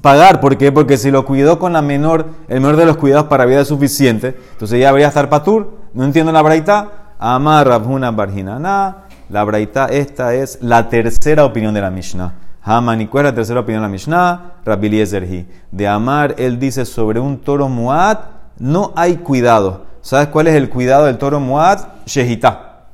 pagar. 0.02 0.40
¿Por 0.40 0.58
qué? 0.58 0.72
Porque 0.72 0.98
si 0.98 1.12
lo 1.12 1.24
cuidó 1.24 1.60
con 1.60 1.72
la 1.72 1.82
menor, 1.82 2.26
el 2.48 2.60
menor 2.60 2.76
de 2.76 2.84
los 2.84 2.96
cuidados 2.96 3.28
para 3.28 3.46
vida 3.46 3.60
es 3.60 3.68
suficiente, 3.68 4.36
entonces 4.52 4.80
ya 4.80 4.88
debería 4.88 5.08
estar 5.08 5.28
patur. 5.28 5.78
No 5.94 6.04
entiendo 6.04 6.32
la 6.32 6.42
braita. 6.42 6.88
Amar 7.18 7.66
Rabhuna 7.66 8.10
Barjinana. 8.10 9.07
La 9.30 9.44
braita, 9.44 9.86
esta 9.86 10.34
es 10.34 10.58
la 10.62 10.88
tercera 10.88 11.44
opinión 11.44 11.74
de 11.74 11.82
la 11.82 11.90
Mishnah. 11.90 12.32
Haman, 12.62 13.02
¿y 13.02 13.06
cuál 13.06 13.26
es 13.26 13.32
la 13.32 13.34
tercera 13.34 13.60
opinión 13.60 13.82
de 13.82 13.88
la 13.88 13.92
Mishnah? 13.92 14.52
Rabbi 14.64 14.86
Eliezer 14.86 15.26
De 15.70 15.86
Amar, 15.86 16.34
él 16.38 16.58
dice 16.58 16.86
sobre 16.86 17.20
un 17.20 17.38
toro 17.38 17.68
muad, 17.68 18.18
no 18.58 18.92
hay 18.96 19.16
cuidado. 19.16 19.84
¿Sabes 20.00 20.28
cuál 20.28 20.46
es 20.46 20.54
el 20.54 20.70
cuidado 20.70 21.04
del 21.04 21.18
toro 21.18 21.40
muad? 21.40 21.78
Shehita. 22.06 22.84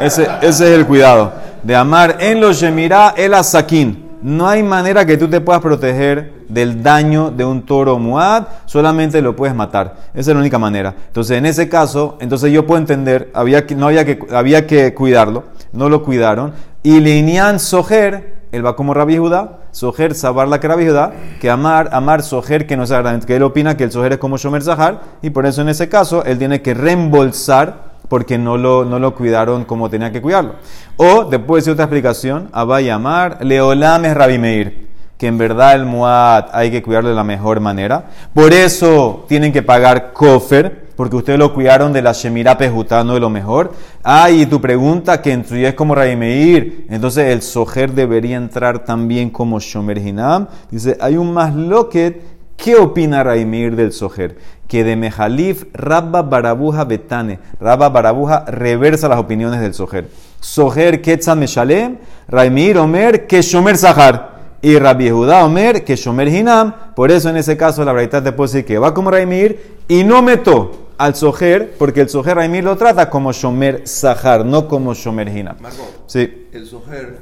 Ese, 0.00 0.28
es 0.42 0.60
el 0.60 0.86
cuidado. 0.86 1.32
De 1.62 1.74
Amar 1.74 2.18
en 2.20 2.42
los 2.42 2.60
Shemirá 2.60 3.14
el 3.16 3.32
asakin 3.32 4.04
no 4.24 4.48
hay 4.48 4.62
manera 4.62 5.04
que 5.04 5.18
tú 5.18 5.28
te 5.28 5.42
puedas 5.42 5.60
proteger 5.60 6.32
del 6.48 6.82
daño 6.82 7.30
de 7.30 7.44
un 7.44 7.60
toro 7.66 7.98
muad, 7.98 8.44
solamente 8.64 9.20
lo 9.20 9.36
puedes 9.36 9.54
matar. 9.54 9.96
Esa 10.14 10.30
es 10.30 10.34
la 10.34 10.40
única 10.40 10.58
manera. 10.58 10.94
Entonces, 11.08 11.36
en 11.36 11.44
ese 11.44 11.68
caso, 11.68 12.16
entonces 12.20 12.50
yo 12.50 12.66
puedo 12.66 12.80
entender, 12.80 13.30
había 13.34 13.66
no 13.76 13.88
había 13.88 14.06
que, 14.06 14.18
había 14.32 14.66
que 14.66 14.94
cuidarlo, 14.94 15.44
no 15.74 15.88
lo 15.88 16.02
cuidaron. 16.02 16.52
Y 16.82 17.00
Linian 17.00 17.60
Sojer, 17.60 18.34
él 18.52 18.64
va 18.64 18.76
como 18.76 18.94
Rabbi 18.94 19.18
Judá, 19.18 19.58
Sojer, 19.72 20.14
sabar 20.14 20.48
la 20.48 20.60
que 20.60 20.68
Rabbi 20.68 20.86
Judá, 20.86 21.12
que 21.40 21.50
amar, 21.50 21.90
amar 21.92 22.22
Sojer, 22.22 22.66
que 22.66 22.76
no 22.76 22.84
agradable, 22.84 23.26
que 23.26 23.36
él 23.36 23.42
opina 23.42 23.76
que 23.76 23.84
el 23.84 23.92
Sojer 23.92 24.12
es 24.12 24.18
como 24.18 24.36
Shomer 24.36 24.62
Zahar, 24.62 25.00
y 25.22 25.30
por 25.30 25.46
eso 25.46 25.62
en 25.62 25.68
ese 25.68 25.88
caso 25.88 26.24
él 26.24 26.38
tiene 26.38 26.62
que 26.62 26.74
reembolsar 26.74 27.94
porque 28.08 28.38
no 28.38 28.56
lo, 28.56 28.84
no 28.84 28.98
lo 28.98 29.14
cuidaron 29.14 29.64
como 29.64 29.90
tenía 29.90 30.12
que 30.12 30.22
cuidarlo. 30.22 30.54
O, 30.96 31.24
después 31.24 31.64
de 31.64 31.72
otra 31.72 31.84
explicación, 31.84 32.48
Abba 32.52 32.80
llamar 32.80 33.38
Leolam 33.44 34.04
es 34.04 34.14
Rabbi 34.14 34.38
Meir, 34.38 34.88
que 35.18 35.26
en 35.26 35.38
verdad 35.38 35.74
el 35.74 35.86
Muad 35.86 36.46
hay 36.52 36.70
que 36.70 36.82
cuidarlo 36.82 37.08
de 37.08 37.16
la 37.16 37.24
mejor 37.24 37.60
manera. 37.60 38.10
Por 38.32 38.52
eso 38.52 39.24
tienen 39.26 39.52
que 39.52 39.62
pagar 39.62 40.12
Kofer, 40.12 40.83
porque 40.96 41.16
ustedes 41.16 41.38
lo 41.38 41.52
cuidaron 41.52 41.92
de 41.92 42.02
la 42.02 42.12
Shemira 42.12 42.58
Pejutano 42.58 43.14
de 43.14 43.20
lo 43.20 43.30
mejor. 43.30 43.72
Ah, 44.02 44.30
y 44.30 44.46
tu 44.46 44.60
pregunta, 44.60 45.20
que 45.20 45.32
es 45.32 45.74
como 45.74 45.94
Rabbi 45.94 46.16
Meir, 46.16 46.86
entonces 46.90 47.30
el 47.30 47.42
Sojer 47.42 47.92
debería 47.92 48.36
entrar 48.36 48.84
también 48.84 49.30
como 49.30 49.60
Shomer 49.60 49.98
Hinam. 49.98 50.48
Dice, 50.70 50.96
hay 51.00 51.16
un 51.16 51.32
más 51.32 51.54
loquet 51.54 52.34
¿Qué 52.56 52.76
opina 52.76 53.22
Raimir 53.22 53.76
del 53.76 53.92
Sojer? 53.92 54.38
Que 54.68 54.84
de 54.84 54.96
Mejalif, 54.96 55.64
Rabba 55.74 56.22
Barabuja 56.22 56.84
Betane. 56.84 57.38
Rabba 57.60 57.88
Barabuja 57.88 58.44
reversa 58.46 59.08
las 59.08 59.18
opiniones 59.18 59.60
del 59.60 59.74
Sojer. 59.74 60.08
Sojer 60.40 61.02
Ketzan 61.02 61.38
Meshalem, 61.38 61.98
Raimir 62.28 62.78
Omer 62.78 63.26
que 63.26 63.42
Shomer 63.42 63.76
Sahar. 63.76 64.34
Y 64.62 64.78
Rabbi 64.78 65.10
Judá 65.10 65.44
Omer 65.44 65.84
que 65.84 65.96
Shomer 65.96 66.28
Hinam. 66.28 66.72
Por 66.94 67.10
eso 67.10 67.28
en 67.28 67.36
ese 67.36 67.56
caso 67.56 67.84
la 67.84 67.92
verdad 67.92 68.22
te 68.22 68.32
puede 68.32 68.48
decir 68.52 68.64
que 68.64 68.78
va 68.78 68.94
como 68.94 69.10
Raimir 69.10 69.78
y 69.88 70.04
no 70.04 70.22
meto 70.22 70.83
al 70.98 71.14
Sojer, 71.14 71.74
porque 71.78 72.00
el 72.00 72.08
Sojer 72.08 72.36
Raimir 72.36 72.64
lo 72.64 72.76
trata 72.76 73.10
como 73.10 73.32
Shomer 73.32 73.86
Sahar, 73.86 74.44
no 74.44 74.68
como 74.68 74.94
Shomer 74.94 75.28
Hinam. 75.28 75.56
Marco, 75.60 75.84
sí. 76.06 76.48
el 76.52 76.66
Sojer 76.66 77.18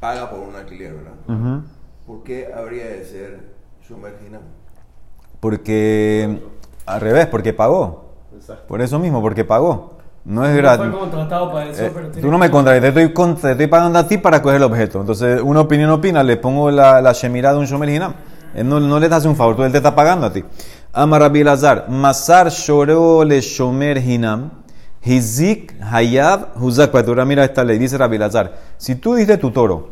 paga 0.00 0.30
por 0.30 0.40
un 0.40 0.54
alquiler, 0.54 0.94
¿verdad? 0.94 1.60
¿Por 2.06 2.22
qué 2.22 2.52
habría 2.54 2.86
de 2.86 3.04
ser 3.04 3.54
Shomer 3.88 4.14
Hinam? 4.26 4.42
Porque, 5.40 6.40
al 6.86 7.00
revés, 7.00 7.26
porque 7.26 7.52
pagó. 7.52 8.04
Por 8.68 8.82
eso 8.82 8.98
mismo, 8.98 9.20
porque 9.22 9.44
pagó. 9.44 9.94
No 10.24 10.46
es 10.46 10.56
gratis. 10.56 10.86
Eh, 11.78 11.90
tú 12.20 12.30
no 12.30 12.38
me 12.38 12.50
contratas, 12.50 12.80
te 12.80 12.88
estoy, 12.88 13.34
te 13.36 13.50
estoy 13.50 13.66
pagando 13.66 13.98
a 13.98 14.08
ti 14.08 14.16
para 14.16 14.40
coger 14.40 14.56
el 14.56 14.62
objeto. 14.62 15.00
Entonces, 15.00 15.40
una 15.42 15.60
opinión 15.60 15.90
opina, 15.90 16.22
le 16.22 16.38
pongo 16.38 16.70
la, 16.70 17.02
la 17.02 17.12
shemira 17.12 17.52
de 17.52 17.58
un 17.58 17.66
shomer 17.66 17.90
hinam. 17.90 18.14
Él 18.54 18.68
no, 18.68 18.80
no 18.80 18.98
le 19.00 19.06
hace 19.06 19.28
un 19.28 19.36
favor, 19.36 19.56
tú 19.56 19.64
él 19.64 19.72
te 19.72 19.78
está 19.78 19.94
pagando 19.94 20.26
a 20.26 20.32
ti. 20.32 20.44
Amar 20.96 21.22
Rabbi 21.22 21.42
Lazar, 21.42 21.86
Masar 21.88 22.50
shoreo 22.50 23.24
le 23.24 23.40
shomer 23.40 23.96
hinam, 23.96 24.50
hizik 25.04 25.74
hayab 25.80 26.54
huzak. 26.54 26.92
Mira 27.26 27.44
esta 27.44 27.64
ley, 27.64 27.78
dice 27.78 27.98
Rabbi 27.98 28.16
Lazar. 28.16 28.52
Si 28.78 28.94
tú 28.94 29.16
diste 29.16 29.36
tu 29.36 29.50
toro, 29.50 29.88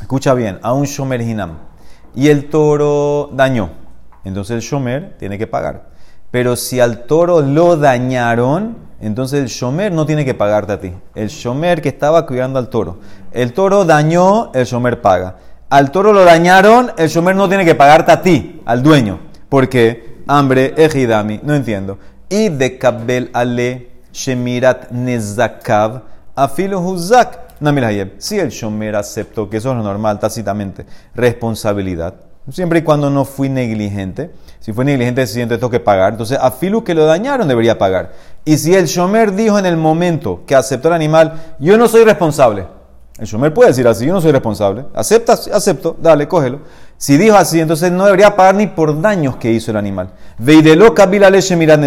escucha 0.00 0.32
bien, 0.34 0.60
a 0.62 0.72
un 0.72 0.84
shomer 0.84 1.20
hinam, 1.20 1.58
y 2.14 2.28
el 2.28 2.48
toro 2.48 3.30
dañó, 3.32 3.70
entonces 4.24 4.54
el 4.54 4.60
shomer 4.60 5.16
tiene 5.18 5.36
que 5.36 5.48
pagar. 5.48 5.90
Pero 6.30 6.54
si 6.54 6.78
al 6.78 7.06
toro 7.06 7.40
lo 7.40 7.76
dañaron, 7.76 8.76
entonces 9.00 9.40
el 9.40 9.48
shomer 9.48 9.90
no 9.90 10.06
tiene 10.06 10.24
que 10.24 10.34
pagarte 10.34 10.72
a 10.72 10.80
ti. 10.80 10.92
El 11.16 11.26
shomer 11.26 11.82
que 11.82 11.88
estaba 11.88 12.24
cuidando 12.24 12.60
al 12.60 12.68
toro. 12.68 12.98
El 13.32 13.52
toro 13.52 13.84
dañó, 13.84 14.52
el 14.54 14.64
shomer 14.64 15.00
paga. 15.00 15.38
Al 15.70 15.90
toro 15.90 16.12
lo 16.12 16.24
dañaron, 16.24 16.92
el 16.98 17.08
shomer 17.08 17.34
no 17.34 17.48
tiene 17.48 17.64
que 17.64 17.74
pagarte 17.74 18.12
a 18.12 18.22
ti, 18.22 18.62
al 18.64 18.80
dueño. 18.80 19.18
¿Por 19.48 19.68
qué? 19.68 20.09
Hambre, 20.32 20.74
ejidami. 20.76 21.40
No 21.42 21.56
entiendo. 21.56 21.98
Y 22.28 22.50
de 22.50 22.78
kabel 22.78 23.30
ale 23.32 23.90
shemirat 24.12 24.92
nezakav 24.92 26.02
afilo 26.36 26.80
huzak. 26.80 27.50
Si 28.18 28.38
el 28.38 28.48
shomer 28.50 28.94
aceptó, 28.94 29.50
que 29.50 29.56
eso 29.56 29.72
es 29.72 29.76
lo 29.76 29.82
normal 29.82 30.18
tácitamente, 30.18 30.86
responsabilidad 31.14 32.14
Siempre 32.50 32.78
y 32.78 32.82
cuando 32.82 33.10
no 33.10 33.24
fui 33.24 33.48
negligente. 33.48 34.30
Si 34.60 34.72
fue 34.72 34.84
negligente, 34.84 35.26
se 35.26 35.34
siente 35.34 35.56
tengo 35.56 35.70
que 35.70 35.80
pagar. 35.80 36.12
Entonces, 36.12 36.38
a 36.40 36.50
Filu 36.50 36.82
que 36.82 36.94
lo 36.94 37.04
dañaron 37.06 37.46
debería 37.46 37.76
pagar. 37.76 38.12
Y 38.44 38.56
si 38.56 38.74
el 38.74 38.86
Shomer 38.86 39.34
dijo 39.34 39.58
en 39.58 39.66
el 39.66 39.76
momento 39.76 40.42
que 40.46 40.54
aceptó 40.54 40.88
el 40.88 40.94
animal, 40.94 41.54
yo 41.58 41.76
no 41.76 41.86
soy 41.86 42.04
responsable. 42.04 42.66
El 43.18 43.26
Shomer 43.26 43.52
puede 43.52 43.68
decir 43.68 43.86
así, 43.86 44.06
yo 44.06 44.14
no 44.14 44.20
soy 44.20 44.32
responsable. 44.32 44.86
Acepta, 44.94 45.34
acepto, 45.34 45.96
dale, 46.00 46.26
cógelo. 46.26 46.60
Si 47.00 47.16
dijo 47.16 47.34
así, 47.34 47.58
entonces 47.58 47.90
no 47.90 48.04
debería 48.04 48.36
pagar 48.36 48.56
ni 48.56 48.66
por 48.66 49.00
daños 49.00 49.36
que 49.36 49.50
hizo 49.50 49.70
el 49.70 49.78
animal. 49.78 50.10
Veidelo 50.36 50.94
kabila 50.94 51.30
leche 51.30 51.56
mirad. 51.56 51.80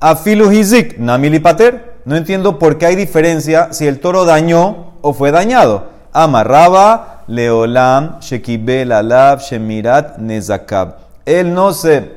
Afilu 0.00 0.50
hizik, 0.50 0.98
namili 0.98 1.38
pater, 1.38 1.98
No 2.06 2.16
entiendo 2.16 2.58
por 2.58 2.78
qué 2.78 2.86
hay 2.86 2.96
diferencia 2.96 3.74
si 3.74 3.86
el 3.86 4.00
toro 4.00 4.24
dañó 4.24 4.94
o 5.02 5.12
fue 5.12 5.32
dañado. 5.32 5.88
Amarraba, 6.14 7.24
leolam, 7.26 8.20
shekibel, 8.20 8.92
alab, 8.92 9.40
shemirat, 9.40 10.16
nezakab. 10.16 10.96
Él 11.26 11.52
no 11.52 11.72
se, 11.72 12.10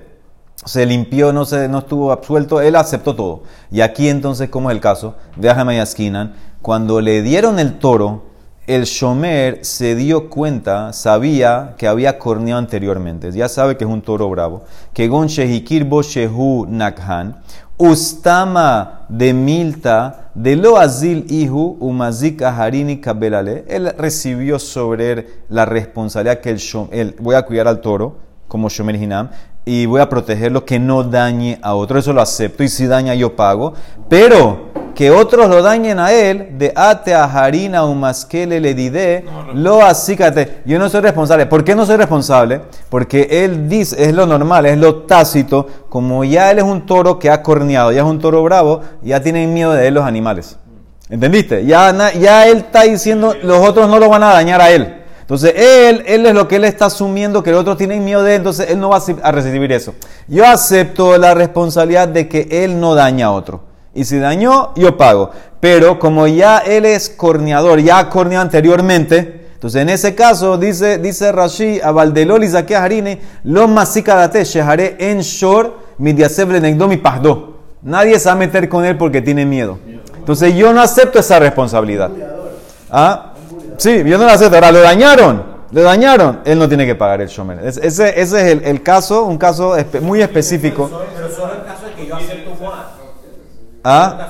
se 0.64 0.86
limpió, 0.86 1.34
no, 1.34 1.44
se, 1.44 1.68
no 1.68 1.80
estuvo 1.80 2.14
absuelto, 2.14 2.62
él 2.62 2.78
aceptó 2.78 3.14
todo. 3.14 3.44
Y 3.72 3.82
aquí 3.82 4.08
entonces, 4.08 4.48
¿cómo 4.50 4.72
es 4.72 4.76
el 4.76 4.82
caso? 4.82 5.16
Déjame 5.36 5.82
esquinan. 5.82 6.36
Cuando 6.62 7.02
le 7.02 7.24
dieron 7.24 7.60
el 7.60 7.78
toro, 7.78 8.31
el 8.76 8.86
Shomer 8.86 9.66
se 9.66 9.96
dio 9.96 10.30
cuenta, 10.30 10.94
sabía 10.94 11.76
que 11.78 11.90
había 11.90 12.18
corneado 12.18 12.58
anteriormente. 12.58 13.30
Ya 13.34 13.50
sabe 13.50 13.76
que 13.76 13.84
es 13.84 13.90
un 13.90 14.02
toro 14.02 14.30
bravo. 14.30 14.64
Que 14.94 15.10
gon 15.10 15.28
shehikirbo 15.28 16.02
shehu 16.02 16.66
nakhan. 16.70 17.42
Ustama 17.78 19.06
de 19.10 19.34
Milta, 19.34 20.30
de 20.36 20.56
lo 20.56 20.78
azil 20.78 21.26
ihu, 21.30 21.78
umazik 21.82 22.44
aharini 22.44 23.02
kabelale. 23.02 23.66
Él 23.68 23.92
recibió 23.98 24.58
sobre 24.58 25.12
él 25.12 25.28
la 25.50 25.66
responsabilidad 25.66 26.40
que 26.40 26.52
el 26.52 26.58
Shomer, 26.58 27.16
voy 27.20 27.36
a 27.36 27.42
cuidar 27.42 27.68
al 27.68 27.82
toro, 27.82 28.16
como 28.48 28.70
Shomer 28.70 28.96
Hinam, 28.96 29.32
y 29.66 29.86
voy 29.86 30.00
a 30.00 30.08
protegerlo 30.08 30.64
que 30.64 30.80
no 30.80 31.04
dañe 31.04 31.60
a 31.62 31.76
otro. 31.76 32.00
Eso 32.00 32.14
lo 32.14 32.22
acepto, 32.22 32.64
y 32.64 32.70
si 32.70 32.88
daña 32.88 33.16
yo 33.16 33.36
pago. 33.36 33.74
Pero 34.08 34.72
que 34.94 35.12
otros 35.12 35.50
lo 35.50 35.62
dañen 35.62 36.00
a 36.00 36.12
él, 36.12 36.58
de 36.58 36.72
ate 36.76 37.14
a 37.14 37.24
harina 37.24 37.84
o 37.84 37.94
masquele 37.94 38.60
le 38.60 38.74
dide, 38.74 39.26
lo 39.54 39.84
acícate. 39.84 40.62
Yo 40.66 40.80
no 40.80 40.90
soy 40.90 41.02
responsable. 41.02 41.46
¿Por 41.46 41.64
qué 41.64 41.76
no 41.76 41.86
soy 41.86 41.98
responsable? 41.98 42.62
Porque 42.90 43.28
él 43.30 43.68
dice, 43.68 44.04
es 44.04 44.14
lo 44.14 44.26
normal, 44.26 44.66
es 44.66 44.78
lo 44.78 45.04
tácito. 45.04 45.68
Como 45.90 46.24
ya 46.24 46.52
él 46.52 46.60
es 46.60 46.64
un 46.64 46.86
toro 46.86 47.20
que 47.20 47.30
ha 47.30 47.42
corneado, 47.42 47.92
ya 47.92 48.02
es 48.02 48.08
un 48.08 48.20
toro 48.20 48.44
bravo, 48.44 48.82
ya 49.02 49.22
tienen 49.22 49.54
miedo 49.54 49.74
de 49.74 49.88
él 49.88 49.94
los 49.94 50.06
animales. 50.06 50.58
¿Entendiste? 51.10 51.66
Ya, 51.66 52.14
ya 52.14 52.48
él 52.48 52.60
está 52.60 52.84
diciendo, 52.84 53.36
los 53.44 53.58
otros 53.68 53.90
no 53.90 54.00
lo 54.00 54.10
van 54.10 54.24
a 54.24 54.34
dañar 54.34 54.62
a 54.62 54.72
él. 54.72 55.02
Entonces, 55.20 55.54
él, 55.56 56.04
él 56.08 56.26
es 56.26 56.34
lo 56.34 56.48
que 56.48 56.58
él 56.58 56.66
está 56.66 56.86
asumiendo, 56.86 57.42
que 57.42 57.52
los 57.52 57.62
otros 57.62 57.78
tienen 57.78 58.04
miedo 58.04 58.22
de 58.24 58.32
él, 58.36 58.38
entonces 58.40 58.70
él 58.70 58.80
no 58.80 58.90
va 58.90 59.02
a 59.24 59.32
recibir 59.32 59.72
eso. 59.72 59.94
Yo 60.28 60.46
acepto 60.46 61.18
la 61.18 61.34
responsabilidad 61.34 62.08
de 62.08 62.28
que 62.28 62.48
él 62.52 62.80
no 62.80 62.96
daña 62.96 63.28
a 63.28 63.32
otro. 63.32 63.71
Y 63.94 64.06
si 64.06 64.18
dañó, 64.20 64.74
yo 64.76 64.98
pago. 64.98 65.32
Pero 65.60 66.00
como 66.00 66.28
ya 66.28 66.60
él 66.60 66.86
es 66.86 67.10
corneador, 67.10 67.80
ya 67.80 68.00
ha 68.00 68.10
corneado 68.10 68.44
anteriormente, 68.44 69.50
entonces 69.54 69.82
en 69.84 69.90
ese 69.90 70.16
caso 70.16 70.58
dice, 70.58 70.98
dice 70.98 71.32
Rashi, 71.32 71.80
a 71.82 71.92
Valdelol 71.92 72.44
y 72.44 72.74
Harine, 72.74 73.22
lo 73.44 73.68
masikadate 73.68 74.44
sheharé 74.44 74.96
en 74.98 75.20
shor 75.20 75.78
mi 76.00 76.14
negdo 76.14 76.88
mi 76.88 76.98
pahdo. 76.98 77.58
Nadie 77.84 78.18
se 78.20 78.30
va 78.30 78.34
a 78.34 78.36
meter 78.36 78.68
con 78.68 78.86
él 78.86 78.98
porque 78.98 79.22
tiene 79.22 79.46
miedo. 79.46 79.78
Entonces 80.18 80.56
yo 80.56 80.74
no 80.74 80.82
acepto 80.82 81.20
esa 81.20 81.38
responsabilidad. 81.38 82.10
¿Ah? 82.90 83.34
Sí, 83.78 84.04
yo 84.04 84.18
no 84.18 84.26
la 84.26 84.34
acepto. 84.34 84.56
Ahora 84.56 84.72
lo 84.72 84.82
dañaron. 84.82 85.52
Le 85.72 85.82
dañaron, 85.84 86.42
él 86.44 86.60
no 86.60 86.68
tiene 86.68 86.86
que 86.86 86.96
pagar 86.96 87.22
el 87.22 87.30
shomer. 87.30 87.60
Ese, 87.64 87.88
ese 87.88 88.20
es 88.20 88.34
el, 88.34 88.64
el, 88.66 88.84
caso, 88.84 89.24
un 89.24 89.38
caso 89.38 89.76
muy 90.02 90.22
específico. 90.22 90.90
Pero 91.16 91.34
solo 91.34 91.54
el 91.54 91.64
caso 91.64 91.86
de 91.86 91.94
que 91.94 92.08
yo 92.08 92.16
acepto 92.16 92.51
¿Ah? 93.84 94.28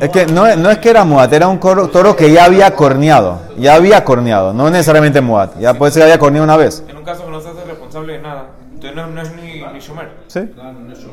Es 0.00 0.10
que 0.10 0.26
no, 0.26 0.54
no, 0.56 0.70
es 0.70 0.78
que 0.78 0.90
era 0.90 1.04
muat, 1.04 1.32
era 1.32 1.48
un 1.48 1.58
toro 1.58 2.14
que 2.14 2.30
ya 2.30 2.44
había 2.44 2.74
corneado. 2.74 3.40
Ya 3.56 3.74
había 3.74 4.04
corneado, 4.04 4.52
no 4.52 4.70
necesariamente 4.70 5.20
muat. 5.20 5.58
Ya 5.58 5.74
puede 5.74 5.92
ser 5.92 6.00
que 6.00 6.04
había 6.04 6.18
corneado 6.18 6.44
una 6.44 6.56
vez. 6.56 6.84
En 6.88 6.96
un 6.96 7.04
caso 7.04 7.24
que 7.24 7.30
no 7.30 7.40
se 7.40 7.48
hace 7.48 7.64
responsable 7.64 8.12
de 8.14 8.18
nada. 8.20 8.46
Entonces 8.74 8.96
no, 8.96 9.06
no 9.08 9.22
es 9.22 9.34
ni, 9.34 9.60
ni 9.60 9.80
Shomer. 9.80 10.08
Sí. 10.28 10.40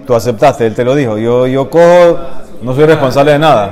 Tú 0.06 0.14
aceptaste, 0.14 0.68
él 0.68 0.76
te 0.76 0.86
lo 0.86 0.94
dijo. 0.94 1.18
Yo, 1.18 1.48
yo 1.48 1.68
cojo, 1.68 2.20
no 2.62 2.76
soy 2.76 2.86
responsable 2.86 3.32
de 3.32 3.40
nada. 3.40 3.72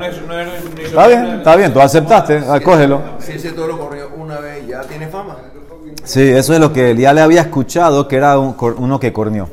Está 0.84 1.08
bien, 1.08 1.26
está 1.38 1.56
bien, 1.56 1.74
tú 1.74 1.80
aceptaste, 1.80 2.42
cógelo. 2.64 3.02
Si 3.20 3.34
ese 3.34 3.52
toro 3.52 3.78
corrió 3.78 4.10
una 4.18 4.40
vez, 4.40 4.66
ya 4.68 4.82
tiene 4.82 5.08
fama. 5.08 5.38
Sí, 6.04 6.28
eso 6.28 6.54
es 6.54 6.60
lo 6.60 6.74
que 6.74 6.92
él 6.92 6.98
ya 6.98 7.14
le 7.14 7.22
había 7.22 7.42
escuchado, 7.42 8.08
que 8.08 8.16
era 8.16 8.38
uno 8.40 9.00
que 9.00 9.14
corneó. 9.14 9.48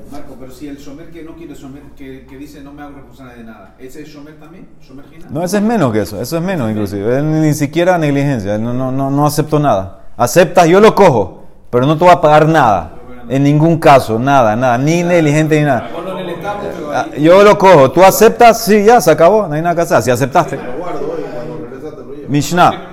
Si 0.60 0.68
el 0.68 0.76
Shomer 0.76 1.10
que 1.10 1.22
no 1.22 1.34
quiere 1.36 1.54
Shomer, 1.54 1.80
que, 1.96 2.26
que 2.26 2.36
dice 2.36 2.60
no 2.60 2.70
me 2.70 2.82
hago 2.82 2.92
responsable 2.96 3.34
de 3.34 3.44
nada, 3.44 3.76
¿ese 3.78 4.02
es 4.02 4.08
Shomer 4.10 4.38
también? 4.38 4.68
¿Shomer 4.86 5.06
No, 5.30 5.42
ese 5.42 5.56
es 5.56 5.62
menos 5.62 5.90
que 5.90 6.02
eso, 6.02 6.20
eso 6.20 6.36
es 6.36 6.42
menos 6.42 6.70
inclusive. 6.70 7.16
Él 7.16 7.40
ni 7.40 7.54
siquiera 7.54 7.96
negligencia, 7.96 8.56
él 8.56 8.62
no, 8.62 8.74
no, 8.74 8.92
no, 8.92 9.10
no 9.10 9.26
aceptó 9.26 9.58
nada. 9.58 10.10
Aceptas, 10.18 10.68
yo 10.68 10.78
lo 10.78 10.94
cojo, 10.94 11.44
pero 11.70 11.86
no 11.86 11.96
te 11.96 12.04
voy 12.04 12.12
a 12.12 12.20
pagar 12.20 12.46
nada. 12.46 12.92
En 13.30 13.42
ningún 13.42 13.78
caso, 13.78 14.18
nada, 14.18 14.54
nada, 14.54 14.76
ni 14.76 15.02
negligente 15.02 15.58
ni 15.58 15.64
nada. 15.64 15.88
Ah, 16.92 17.06
yo 17.16 17.42
lo 17.42 17.56
cojo, 17.56 17.90
tú 17.90 18.04
aceptas, 18.04 18.62
sí, 18.62 18.84
ya, 18.84 19.00
se 19.00 19.10
acabó, 19.10 19.48
no 19.48 19.54
hay 19.54 19.62
nada 19.62 19.74
que 19.74 19.80
hacer, 19.80 20.02
si 20.02 20.10
aceptaste. 20.10 20.60
Mishnah. 22.28 22.89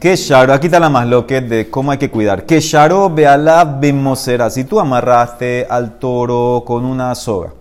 Que 0.00 0.16
sharo, 0.16 0.54
aquí 0.54 0.68
está 0.68 0.80
la 0.80 0.88
más 0.88 1.06
lo 1.06 1.26
que 1.26 1.42
de 1.42 1.68
cómo 1.68 1.90
hay 1.90 1.98
que 1.98 2.10
cuidar. 2.10 2.46
Que 2.46 2.60
sharo 2.60 3.10
beala 3.10 3.64
bemosera. 3.64 4.48
Si 4.48 4.64
tú 4.64 4.80
amarraste 4.80 5.66
al 5.68 5.98
toro 5.98 6.64
con 6.66 6.86
una 6.86 7.14
soga, 7.14 7.52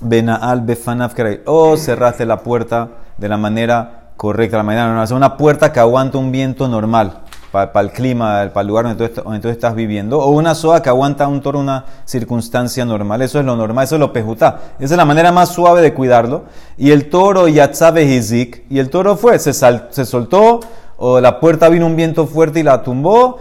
benaal 0.00 0.60
befanaf 0.60 1.14
o 1.46 1.76
cerraste 1.76 2.26
la 2.26 2.44
puerta 2.44 2.90
de 3.18 3.28
la 3.28 3.36
manera 3.36 4.12
correcta, 4.16 4.58
la 4.58 4.62
manera 4.62 4.86
normal, 4.86 5.12
una 5.14 5.36
puerta 5.36 5.72
que 5.72 5.80
aguanta 5.80 6.16
un 6.16 6.30
viento 6.30 6.68
normal 6.68 7.22
para 7.50 7.80
el 7.80 7.90
clima, 7.90 8.48
para 8.52 8.60
el 8.60 8.68
lugar 8.68 8.84
donde 8.84 9.08
tú, 9.08 9.22
donde 9.22 9.50
estás 9.50 9.74
viviendo, 9.74 10.20
o 10.20 10.30
una 10.30 10.54
soga 10.54 10.80
que 10.80 10.90
aguanta 10.90 11.26
un 11.26 11.40
toro 11.40 11.58
una 11.58 11.86
circunstancia 12.04 12.84
normal. 12.84 13.20
Eso 13.22 13.40
es 13.40 13.44
lo 13.44 13.56
normal, 13.56 13.82
eso 13.82 13.96
es 13.96 14.00
lo 14.00 14.12
pejutá. 14.12 14.60
Esa 14.78 14.94
es 14.94 14.96
la 14.96 15.04
manera 15.04 15.32
más 15.32 15.48
suave 15.48 15.80
de 15.82 15.92
cuidarlo. 15.92 16.44
Y 16.78 16.92
el 16.92 17.10
toro 17.10 17.48
yatzabe 17.48 18.04
hizik, 18.04 18.64
y 18.70 18.78
el 18.78 18.90
toro 18.90 19.16
fue, 19.16 19.40
se, 19.40 19.52
se 19.52 20.04
soltó 20.04 20.60
o 20.96 21.20
la 21.20 21.40
puerta 21.40 21.68
vino 21.68 21.86
un 21.86 21.96
viento 21.96 22.26
fuerte 22.26 22.60
y 22.60 22.62
la 22.62 22.82
tumbó, 22.82 23.38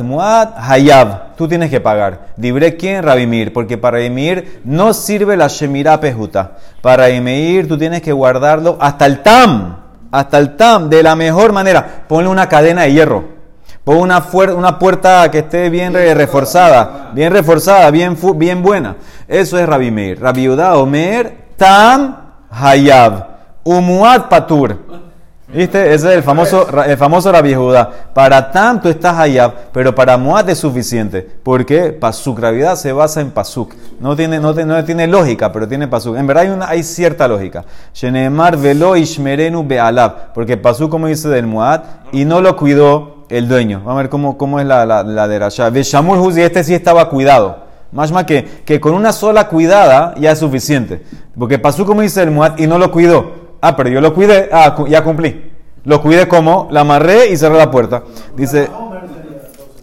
Muad 0.00 0.48
Hayab. 0.56 1.36
Tú 1.36 1.48
tienes 1.48 1.70
que 1.70 1.80
pagar. 1.80 2.28
Dibre 2.36 2.76
quién? 2.76 3.02
Rabimir. 3.02 3.52
Porque 3.52 3.78
para 3.78 3.96
Rabimir 3.96 4.60
no 4.64 4.92
sirve 4.92 5.36
la 5.36 5.48
Shemirá 5.48 5.98
Pejuta. 5.98 6.58
Para 6.82 7.04
Rabimir 7.04 7.66
tú 7.66 7.78
tienes 7.78 8.02
que 8.02 8.12
guardarlo 8.12 8.76
hasta 8.78 9.06
el 9.06 9.22
Tam. 9.22 9.78
Hasta 10.10 10.38
el 10.38 10.56
Tam. 10.56 10.90
De 10.90 11.02
la 11.02 11.16
mejor 11.16 11.52
manera. 11.52 12.04
Ponle 12.06 12.28
una 12.28 12.48
cadena 12.48 12.82
de 12.82 12.92
hierro. 12.92 13.40
Pon 13.84 13.96
una, 13.96 14.78
puerta 14.78 15.30
que 15.30 15.38
esté 15.38 15.70
bien 15.70 15.94
reforzada. 15.94 17.10
Bien 17.14 17.32
reforzada, 17.32 17.90
bien, 17.90 18.18
bien 18.36 18.62
buena. 18.62 18.96
Eso 19.26 19.58
es 19.58 19.66
Rabimir. 19.66 20.20
Rabiudá 20.20 20.76
Omer 20.76 21.48
Tam 21.56 22.16
Hayab. 22.50 23.28
Umuad 23.64 24.28
Patur. 24.28 25.09
¿Viste? 25.52 25.92
Ese 25.92 26.08
es 26.10 26.14
el 26.16 26.22
famoso, 26.22 26.66
el 26.84 26.96
famoso 26.96 27.32
Rabbi 27.32 27.54
Judá. 27.54 27.90
Para 28.14 28.52
tanto 28.52 28.88
estás 28.88 29.18
allá, 29.18 29.52
pero 29.72 29.94
para 29.94 30.16
Moat 30.16 30.48
es 30.48 30.58
suficiente. 30.58 31.28
Porque 31.42 31.92
Pasuk, 31.92 32.38
gravedad 32.38 32.76
se 32.76 32.92
basa 32.92 33.20
en 33.20 33.30
Pasuk. 33.30 33.74
No 33.98 34.14
tiene, 34.14 34.38
no, 34.38 34.52
no 34.52 34.84
tiene 34.84 35.08
lógica, 35.08 35.50
pero 35.50 35.66
tiene 35.66 35.88
Pasuk. 35.88 36.16
En 36.16 36.26
verdad 36.26 36.44
hay, 36.44 36.50
una, 36.50 36.68
hay 36.68 36.84
cierta 36.84 37.26
lógica. 37.26 37.64
Shenemar 37.92 38.56
velo 38.56 38.96
ishmerenu 38.96 39.66
be'alab. 39.66 40.32
Porque 40.34 40.56
Pasuk, 40.56 40.88
como 40.88 41.08
dice 41.08 41.28
del 41.28 41.46
Moat, 41.46 41.84
y 42.12 42.24
no 42.24 42.40
lo 42.40 42.56
cuidó 42.56 43.24
el 43.28 43.48
dueño. 43.48 43.78
Vamos 43.80 43.94
a 43.94 44.02
ver 44.02 44.08
cómo, 44.08 44.38
cómo 44.38 44.60
es 44.60 44.66
la, 44.66 44.86
la, 44.86 45.02
la 45.02 45.26
de 45.26 45.38
Rasha. 45.38 45.68
Huzi, 45.68 46.42
este 46.42 46.62
sí 46.62 46.74
estaba 46.74 47.08
cuidado. 47.08 47.70
Más 47.92 48.12
más 48.12 48.22
que, 48.22 48.44
que 48.64 48.78
con 48.78 48.94
una 48.94 49.12
sola 49.12 49.48
cuidada 49.48 50.14
ya 50.16 50.30
es 50.30 50.38
suficiente. 50.38 51.02
Porque 51.36 51.58
pasó 51.58 51.84
como 51.84 52.02
dice 52.02 52.22
el 52.22 52.30
Muad 52.30 52.56
y 52.58 52.68
no 52.68 52.78
lo 52.78 52.92
cuidó. 52.92 53.39
Ah, 53.60 53.76
pero 53.76 53.88
yo 53.90 54.00
lo 54.00 54.14
cuidé, 54.14 54.48
ah, 54.52 54.76
ya 54.88 55.04
cumplí. 55.04 55.52
Lo 55.84 56.00
cuidé 56.02 56.28
como, 56.28 56.68
la 56.70 56.80
amarré 56.80 57.28
y 57.30 57.36
cerré 57.36 57.56
la 57.56 57.70
puerta. 57.70 58.02
Dice, 58.34 58.68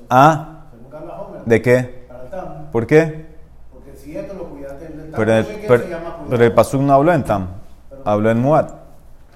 ah, 0.09 0.61
¿de 1.45 1.61
qué? 1.61 2.07
¿Por 2.71 2.85
qué? 2.85 3.25
Porque 3.71 3.95
si 3.95 4.15
esto 4.15 4.33
lo 4.33 4.45
cuidaste, 4.45 4.87
pero 5.15 5.33
el, 5.33 5.45
pero, 5.67 5.83
pero 6.29 6.43
el 6.43 6.53
Pasuk 6.53 6.81
no 6.81 6.93
habló 6.93 7.13
en 7.13 7.23
Tam, 7.23 7.47
habló 8.03 8.29
en 8.29 8.39
Muat. 8.39 8.71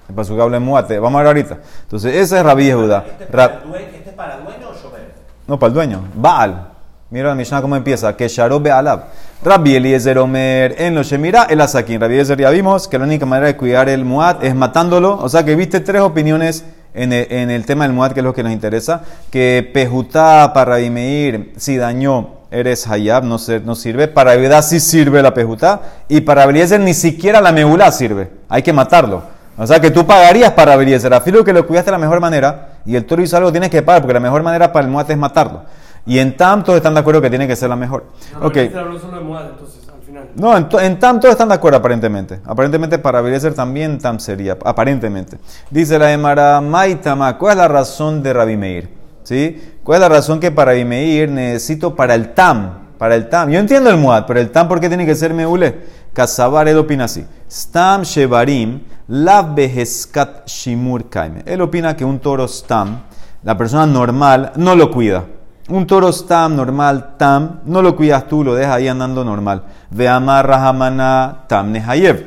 El 0.10 0.16
Pasuk 0.16 0.40
habló 0.40 0.58
en 0.58 0.64
Muat. 0.64 0.90
Vamos 0.90 1.16
a 1.16 1.18
ver 1.20 1.28
ahorita. 1.28 1.58
Entonces, 1.84 2.16
ese 2.16 2.38
es 2.38 2.44
Rabí 2.44 2.66
Yehuda. 2.66 3.06
¿Este, 3.08 3.24
¿Este 3.24 4.10
es 4.10 4.16
para 4.16 4.36
el 4.36 4.44
dueño 4.44 4.70
o 4.70 4.74
Shomer? 4.74 5.14
No, 5.48 5.58
para 5.58 5.68
el 5.70 5.74
dueño. 5.74 6.04
Baal. 6.16 6.71
Mira 7.12 7.28
la 7.28 7.36
Mishnah 7.36 7.62
cómo 7.62 7.76
empieza. 7.76 8.15
Que 8.15 8.30
Sharobe 8.30 8.71
Alab. 8.71 9.04
Rabbi 9.43 9.76
Eliezer 9.76 10.17
Omer 10.17 10.76
en 10.78 10.95
lo 10.95 11.04
Shemira 11.04 11.43
el 11.50 11.60
Asakin. 11.60 12.00
Rabbi 12.00 12.13
Eliezer 12.13 12.39
ya 12.39 12.50
vimos 12.52 12.88
que 12.88 12.97
la 12.97 13.04
única 13.04 13.26
manera 13.26 13.47
de 13.47 13.58
cuidar 13.58 13.89
el 13.89 14.06
Muad 14.06 14.41
es 14.45 14.56
matándolo. 14.56 15.17
O 15.17 15.28
sea 15.28 15.43
que 15.43 15.54
viste 15.58 15.82
tres 15.82 16.02
opiniones 16.02 16.63
en 16.93 17.12
el, 17.12 17.28
en 17.30 17.52
el 17.52 17.65
tema 17.65 17.84
del 17.84 17.91
Muad, 17.91 18.13
que 18.13 18.21
es 18.21 18.24
lo 18.24 18.34
que 18.34 18.43
nos 18.43 18.54
interesa. 18.54 19.02
Que 19.30 19.69
Pejutá 19.74 20.54
para 20.54 20.78
Meir, 20.78 21.52
si 21.58 21.76
dañó, 21.76 22.30
eres 22.50 22.88
Hayab, 22.88 23.26
no, 23.26 23.36
no 23.65 23.76
sirve. 23.76 24.08
Para 24.08 24.34
Evedá 24.36 24.62
sí 24.62 24.80
sirve 24.80 25.21
la 25.21 25.34
Pejutá. 25.34 25.82
Y 26.08 26.21
para 26.21 26.45
Eliezer 26.45 26.80
ni 26.80 26.93
siquiera 26.93 27.41
la 27.41 27.52
Meulá 27.52 27.91
sirve. 27.91 28.32
Hay 28.47 28.63
que 28.63 28.71
matarlo. 28.71 29.21
O 29.58 29.67
sea 29.67 29.82
que 29.82 29.91
tú 29.91 30.08
pagarías 30.08 30.54
para 30.54 30.76
Eliezer. 30.76 31.13
Afilo 31.13 31.43
que 31.43 31.52
lo 31.52 31.67
cuidaste 31.67 31.91
de 31.91 31.97
la 31.97 32.00
mejor 32.00 32.21
manera 32.21 32.69
y 32.86 32.95
el 32.95 33.04
toro 33.04 33.21
hizo 33.21 33.36
algo, 33.36 33.52
tienes 33.52 33.69
que 33.69 33.82
pagar 33.82 34.02
porque 34.02 34.13
la 34.13 34.21
mejor 34.21 34.43
manera 34.43 34.71
para 34.71 34.86
el 34.86 34.91
Muad 34.91 35.12
es 35.12 35.17
matarlo. 35.17 35.63
Y 36.06 36.20
en 36.20 36.36
Tam 36.36 36.64
todos 36.64 36.78
están 36.78 36.94
de 36.94 37.00
acuerdo 37.00 37.22
que 37.22 37.30
tiene 37.30 37.48
que 37.48 37.56
ser 37.56 37.70
la 37.70 37.76
mejor. 37.76 38.06
No, 38.40 38.48
Ok. 38.48 38.54
pero 38.54 38.80
habló 38.80 39.00
solo 39.00 39.18
de 39.18 39.50
entonces, 39.50 39.88
al 39.88 40.02
final. 40.02 40.30
No, 40.36 40.58
en, 40.58 40.68
en 40.80 41.00
Tam 41.00 41.20
todos 41.20 41.32
están 41.34 41.50
de 41.50 41.56
acuerdo 41.56 41.78
aparentemente. 41.78 42.40
Aparentemente 42.46 42.98
para 42.98 43.20
Abeliezer 43.20 43.54
también 43.54 44.00
Tam 44.00 44.20
sería, 44.20 44.58
aparentemente. 44.66 45.38
Dice 45.70 46.00
la 46.00 46.12
Emara, 46.12 46.60
Maitama, 46.62 47.38
¿cuál 47.38 47.52
es 47.52 47.58
la 47.58 47.68
razón 47.68 48.24
de 48.24 48.34
Rabbi 48.34 48.58
Meir? 48.58 48.90
¿Sí? 49.24 49.76
¿Cuál 49.84 49.98
es 49.98 50.02
la 50.02 50.10
razón 50.10 50.40
que 50.40 50.52
para 50.52 50.72
Rabbi 50.72 50.86
Meir 50.86 51.30
necesito 51.30 51.96
para 51.96 52.16
el 52.16 52.34
Tam? 52.34 52.80
Para 52.98 53.16
el 53.16 53.30
Tam. 53.30 53.50
Yo 53.50 53.60
entiendo 53.60 53.90
el 53.90 53.98
Muad, 53.98 54.26
pero 54.28 54.40
el 54.40 54.50
Tam, 54.52 54.68
¿por 54.68 54.80
qué 54.80 54.88
tiene 54.88 55.06
que 55.06 55.16
ser 55.16 55.34
Meule? 55.34 56.02
Casabar, 56.14 56.68
él 56.68 56.78
opina 56.78 57.06
así. 57.06 57.26
Stam 57.50 58.02
Shevarim, 58.02 58.82
la 59.08 59.42
Beheskat 59.44 60.46
Shimur 60.48 61.10
Kaime. 61.10 61.42
Él 61.46 61.62
opina 61.62 61.96
que 61.96 62.04
un 62.04 62.20
toro 62.20 62.48
Stam, 62.48 63.02
la 63.44 63.58
persona 63.58 63.86
normal, 63.86 64.52
no 64.58 64.76
lo 64.76 64.92
cuida. 64.92 65.24
Un 65.72 65.88
toro 65.88 66.12
Stam 66.12 66.58
normal, 66.58 67.16
Tam, 67.18 67.62
no 67.64 67.82
lo 67.82 67.96
cuidas 67.96 68.28
tú, 68.28 68.44
lo 68.44 68.56
dejas 68.56 68.76
ahí 68.76 68.90
andando 68.90 69.24
normal. 69.24 69.64
Ve 69.90 70.06
amarra 70.06 70.68
Hamana 70.68 71.46
Tam 71.48 71.72
Nehayev 71.72 72.26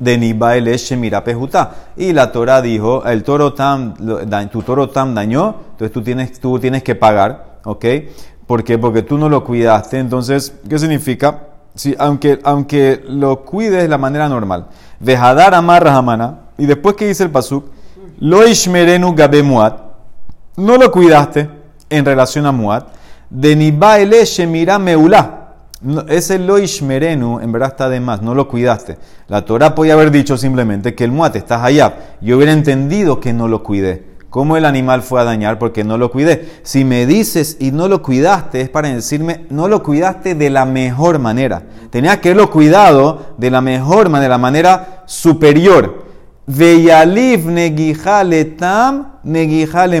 de 0.00 0.18
Nibael 0.18 0.64
Shemira 0.76 1.22
Pejutá. 1.22 1.70
Y 1.96 2.12
la 2.12 2.32
Torah 2.32 2.60
dijo, 2.60 3.04
el 3.04 3.22
toro 3.22 3.52
tam, 3.52 3.94
tu 4.50 4.62
toro 4.62 4.88
tam 4.88 5.14
dañó, 5.14 5.54
entonces 5.70 5.92
tú 5.92 6.02
tienes, 6.02 6.40
tú 6.40 6.58
tienes 6.58 6.82
que 6.82 6.96
pagar, 6.96 7.60
¿ok? 7.62 7.84
¿Por 8.48 8.64
qué? 8.64 8.78
Porque 8.78 9.02
tú 9.02 9.16
no 9.16 9.28
lo 9.28 9.44
cuidaste. 9.44 10.00
Entonces, 10.00 10.52
¿qué 10.68 10.76
significa? 10.76 11.42
Si, 11.76 11.94
aunque, 12.00 12.40
aunque 12.42 13.04
lo 13.06 13.44
cuides 13.44 13.82
de 13.82 13.88
la 13.88 13.98
manera 13.98 14.28
normal. 14.28 14.66
Vejadar 14.98 15.54
amarra 15.54 15.94
hamana. 15.94 16.40
Y 16.58 16.66
después 16.66 16.96
que 16.96 17.06
dice 17.06 17.22
el 17.22 17.30
pasuk, 17.30 17.66
lo 18.18 18.44
ishmerenu 18.44 19.14
gabe 19.14 19.40
muat, 19.44 19.80
no 20.56 20.76
lo 20.76 20.90
cuidaste 20.90 21.59
en 21.90 22.04
relación 22.04 22.46
a 22.46 22.52
muat. 22.52 22.88
De 23.28 23.54
Nibael 23.54 24.10
Shemira 24.24 24.78
meulá. 24.78 25.36
Ese 26.08 26.38
lo 26.38 26.58
ishmerenu 26.58 27.40
en 27.40 27.52
verdad 27.52 27.70
está 27.70 27.88
de 27.88 28.00
más, 28.00 28.20
no 28.20 28.34
lo 28.34 28.48
cuidaste. 28.48 28.98
La 29.28 29.46
Torah 29.46 29.74
podía 29.74 29.94
haber 29.94 30.10
dicho 30.10 30.36
simplemente 30.36 30.94
que 30.94 31.04
el 31.04 31.12
muate 31.12 31.38
está 31.38 31.64
allá. 31.64 32.16
Yo 32.20 32.36
hubiera 32.36 32.52
entendido 32.52 33.18
que 33.18 33.32
no 33.32 33.48
lo 33.48 33.62
cuidé. 33.62 34.10
¿Cómo 34.28 34.56
el 34.56 34.64
animal 34.64 35.02
fue 35.02 35.20
a 35.20 35.24
dañar? 35.24 35.58
Porque 35.58 35.82
no 35.82 35.96
lo 35.96 36.12
cuidé. 36.12 36.60
Si 36.62 36.84
me 36.84 37.06
dices 37.06 37.56
y 37.58 37.72
no 37.72 37.88
lo 37.88 38.02
cuidaste, 38.02 38.60
es 38.60 38.68
para 38.68 38.88
decirme, 38.88 39.46
no 39.48 39.68
lo 39.68 39.82
cuidaste 39.82 40.34
de 40.34 40.50
la 40.50 40.66
mejor 40.66 41.18
manera. 41.18 41.62
Tenías 41.90 42.18
que 42.18 42.28
haberlo 42.28 42.50
cuidado 42.50 43.34
de 43.38 43.50
la 43.50 43.60
mejor 43.60 44.08
manera, 44.08 44.28
la 44.30 44.38
manera 44.38 45.02
superior. 45.06 46.04
Negijale 46.46 48.44
tam, 48.44 49.14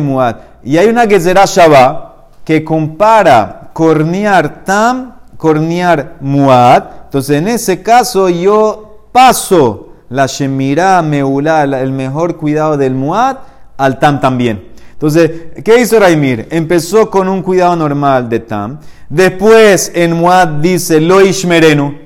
muat. 0.02 0.49
Y 0.62 0.76
hay 0.76 0.88
una 0.88 1.06
que 1.06 1.20
será 1.20 1.44
Shabbat 1.46 2.10
que 2.44 2.64
compara 2.64 3.70
cornear 3.72 4.64
tam, 4.64 5.14
cornear 5.36 6.16
muad. 6.20 6.84
Entonces, 7.04 7.36
en 7.38 7.48
ese 7.48 7.82
caso, 7.82 8.28
yo 8.28 9.08
paso 9.12 9.88
la 10.10 10.26
shemirá 10.26 11.00
meulá, 11.02 11.62
el 11.62 11.92
mejor 11.92 12.36
cuidado 12.36 12.76
del 12.76 12.94
muad, 12.94 13.36
al 13.76 13.98
tam 13.98 14.20
también. 14.20 14.68
Entonces, 14.92 15.30
¿qué 15.64 15.80
hizo 15.80 15.98
Raimir? 15.98 16.48
Empezó 16.50 17.08
con 17.08 17.28
un 17.28 17.42
cuidado 17.42 17.74
normal 17.74 18.28
de 18.28 18.40
tam. 18.40 18.80
Después, 19.08 19.92
en 19.94 20.12
muad 20.12 20.48
dice 20.60 21.00
lo 21.00 21.22
ishmerenu. 21.22 21.98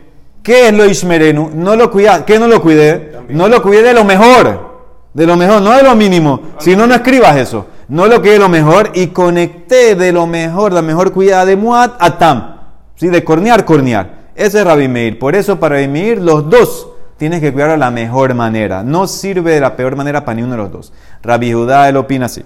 ¿Qué 0.43 0.69
es 0.69 0.75
lo 0.75 0.85
ishmerenu? 0.85 1.51
No 1.55 1.75
lo 1.75 1.91
cuida, 1.91 2.25
¿Qué 2.25 2.39
no 2.39 2.47
lo 2.47 2.63
cuidé? 2.63 3.19
No 3.31 3.49
lo 3.49 3.63
cuidé 3.63 3.83
de 3.83 3.95
lo 3.95 4.05
mejor. 4.05 4.75
De 5.13 5.27
lo 5.27 5.37
mejor, 5.37 5.63
no 5.63 5.73
de 5.73 5.83
lo 5.83 5.95
mínimo. 5.97 6.41
Si 6.59 6.77
no, 6.77 6.87
no 6.87 6.95
escribas 6.95 7.37
eso. 7.37 7.67
No 7.89 8.07
lo 8.07 8.23
que 8.23 8.33
de 8.33 8.39
lo 8.39 8.49
mejor 8.49 8.91
y 8.95 9.09
conecté 9.09 9.95
de 9.95 10.13
lo 10.13 10.27
mejor, 10.27 10.73
la 10.73 10.83
mejor 10.83 11.13
cuidada 11.13 11.45
de 11.45 11.57
Muad 11.57 11.93
a 11.99 12.19
Tam. 12.19 12.57
¿Sí? 12.97 13.09
De 13.09 13.25
cornear, 13.25 13.65
cornear. 13.65 14.25
Ese 14.35 14.61
es 14.61 14.65
Rabbi 14.65 14.89
Meir. 14.89 15.19
Por 15.19 15.35
eso, 15.35 15.61
para 15.61 15.77
Rabbi 15.77 15.89
Meir, 15.89 16.21
los 16.21 16.49
dos 16.49 16.89
tienes 17.17 17.41
que 17.41 17.53
cuidar 17.53 17.71
de 17.71 17.77
la 17.77 17.91
mejor 17.91 18.35
manera. 18.35 18.83
No 18.83 19.07
sirve 19.07 19.53
de 19.53 19.61
la 19.61 19.77
peor 19.77 19.97
manera 19.97 20.25
para 20.25 20.37
ni 20.37 20.43
uno 20.43 20.53
de 20.53 20.59
los 20.59 20.73
dos. 20.73 20.93
Rabbi 21.23 21.53
Judá, 21.53 21.89
él 21.89 21.97
opina 21.97 22.27
así. 22.27 22.43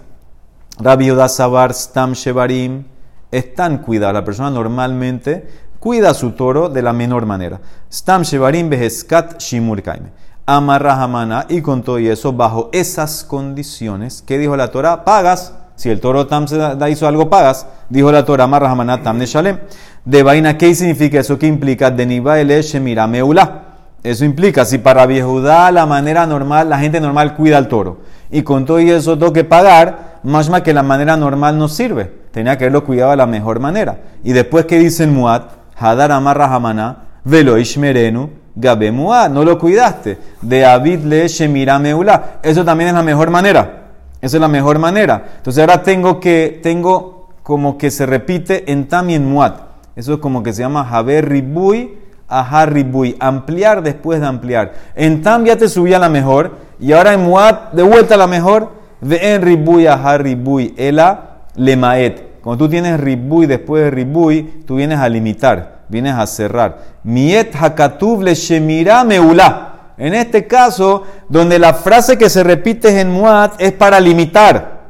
Rabbi 0.80 1.10
Judá 1.10 1.28
Sabar 1.28 1.72
Stam 1.74 2.12
Shevarim 2.12 2.84
es 3.30 3.54
tan 3.54 3.78
cuidado. 3.78 4.12
La 4.12 4.24
persona 4.24 4.50
normalmente 4.50 5.46
cuida 5.78 6.10
a 6.10 6.14
su 6.14 6.32
toro 6.32 6.68
de 6.68 6.82
la 6.82 6.92
menor 6.92 7.26
manera. 7.26 7.60
Stam 7.92 8.22
Shevarim 8.22 8.68
Beheskat 8.68 9.40
Shimur 9.40 9.82
Kaime. 9.82 10.10
Amarra 10.50 11.02
Hamana 11.02 11.44
y 11.50 11.60
con 11.60 11.82
todo 11.82 11.98
y 11.98 12.08
eso, 12.08 12.32
bajo 12.32 12.70
esas 12.72 13.22
condiciones, 13.22 14.24
¿qué 14.26 14.38
dijo 14.38 14.56
la 14.56 14.70
Torah? 14.70 15.04
Pagas. 15.04 15.52
Si 15.76 15.90
el 15.90 16.00
toro 16.00 16.26
Tam 16.26 16.48
se 16.48 16.56
da, 16.56 16.88
hizo 16.88 17.06
algo, 17.06 17.28
pagas. 17.28 17.66
Dijo 17.90 18.10
la 18.10 18.24
Torah, 18.24 18.44
Amarra 18.44 18.70
Hamana 18.70 19.02
Tam 19.02 19.18
de 19.18 19.26
Shalem. 19.26 19.58
De 20.06 20.22
vaina, 20.22 20.56
¿qué 20.56 20.74
significa 20.74 21.20
eso? 21.20 21.38
¿Qué 21.38 21.46
implica? 21.46 21.90
De 21.90 22.06
Nibael 22.06 22.48
Shemira 22.62 23.06
Meula. 23.06 23.64
Eso 24.02 24.24
implica, 24.24 24.64
si 24.64 24.78
para 24.78 25.04
Judá 25.04 25.70
la 25.70 25.84
manera 25.84 26.26
normal, 26.26 26.70
la 26.70 26.78
gente 26.78 26.98
normal 26.98 27.34
cuida 27.34 27.58
al 27.58 27.68
toro, 27.68 27.98
y 28.30 28.42
con 28.42 28.64
todo 28.64 28.80
y 28.80 28.90
eso 28.90 29.18
tengo 29.18 29.34
que 29.34 29.44
pagar, 29.44 30.20
más 30.22 30.48
más 30.48 30.62
que 30.62 30.72
la 30.72 30.82
manera 30.82 31.18
normal 31.18 31.58
no 31.58 31.68
sirve. 31.68 32.06
Tenía 32.30 32.56
que 32.56 32.64
haberlo 32.64 32.84
cuidado 32.84 33.10
de 33.10 33.18
la 33.18 33.26
mejor 33.26 33.60
manera. 33.60 33.98
Y 34.24 34.32
después 34.32 34.64
que 34.64 34.78
dicen 34.78 35.12
Muad, 35.12 35.42
Hadar 35.76 36.10
Amarra 36.12 36.54
Hamana, 36.54 37.04
Velo 37.24 37.58
Ishmerenu, 37.58 38.30
Gabe 38.60 38.90
Muad, 38.90 39.30
no 39.30 39.44
lo 39.44 39.56
cuidaste. 39.56 40.18
De 40.42 40.66
Abid 40.66 41.04
Le 41.04 41.28
Shemira 41.28 41.78
Meula. 41.78 42.40
Eso 42.42 42.64
también 42.64 42.88
es 42.88 42.94
la 42.94 43.04
mejor 43.04 43.30
manera. 43.30 43.84
Esa 44.20 44.36
es 44.36 44.40
la 44.40 44.48
mejor 44.48 44.80
manera. 44.80 45.24
Entonces 45.36 45.60
ahora 45.60 45.82
tengo 45.82 46.18
que, 46.18 46.58
tengo 46.60 47.28
como 47.44 47.78
que 47.78 47.92
se 47.92 48.04
repite 48.04 48.70
en 48.72 48.88
Tam 48.88 49.10
y 49.10 49.14
en 49.14 49.30
Muad. 49.30 49.54
Eso 49.94 50.14
es 50.14 50.18
como 50.18 50.42
que 50.42 50.52
se 50.52 50.62
llama 50.62 50.88
Haber 50.90 51.28
Ribui 51.28 51.96
a 52.28 52.66
Ribui. 52.66 53.16
Ampliar 53.20 53.82
después 53.82 54.20
de 54.20 54.26
ampliar. 54.26 54.72
En 54.96 55.22
Tam 55.22 55.44
ya 55.44 55.56
te 55.56 55.68
subía 55.68 56.00
la 56.00 56.08
mejor. 56.08 56.56
Y 56.80 56.92
ahora 56.92 57.14
en 57.14 57.22
Muad, 57.22 57.72
de 57.72 57.84
vuelta 57.84 58.16
a 58.16 58.18
la 58.18 58.26
mejor. 58.26 58.72
Ve 59.00 59.34
en 59.34 59.42
Ribui 59.42 59.86
a 59.86 60.18
Ribui. 60.18 60.74
Ela 60.76 61.42
lemaet. 61.54 62.27
Cuando 62.48 62.64
tú 62.64 62.70
tienes 62.70 62.98
Ribui 62.98 63.44
después 63.44 63.84
de 63.84 63.90
Ribui, 63.90 64.62
tú 64.66 64.76
vienes 64.76 64.98
a 64.98 65.06
limitar. 65.10 65.80
Vienes 65.86 66.14
a 66.14 66.26
cerrar. 66.26 66.78
Miet 67.02 67.54
hakatuv 67.54 68.22
le 68.22 68.34
shemira 68.34 69.04
meula. 69.04 69.92
En 69.98 70.14
este 70.14 70.46
caso, 70.46 71.02
donde 71.28 71.58
la 71.58 71.74
frase 71.74 72.16
que 72.16 72.30
se 72.30 72.42
repite 72.42 73.02
en 73.02 73.10
Muad 73.10 73.50
es 73.58 73.72
para 73.72 74.00
limitar. 74.00 74.80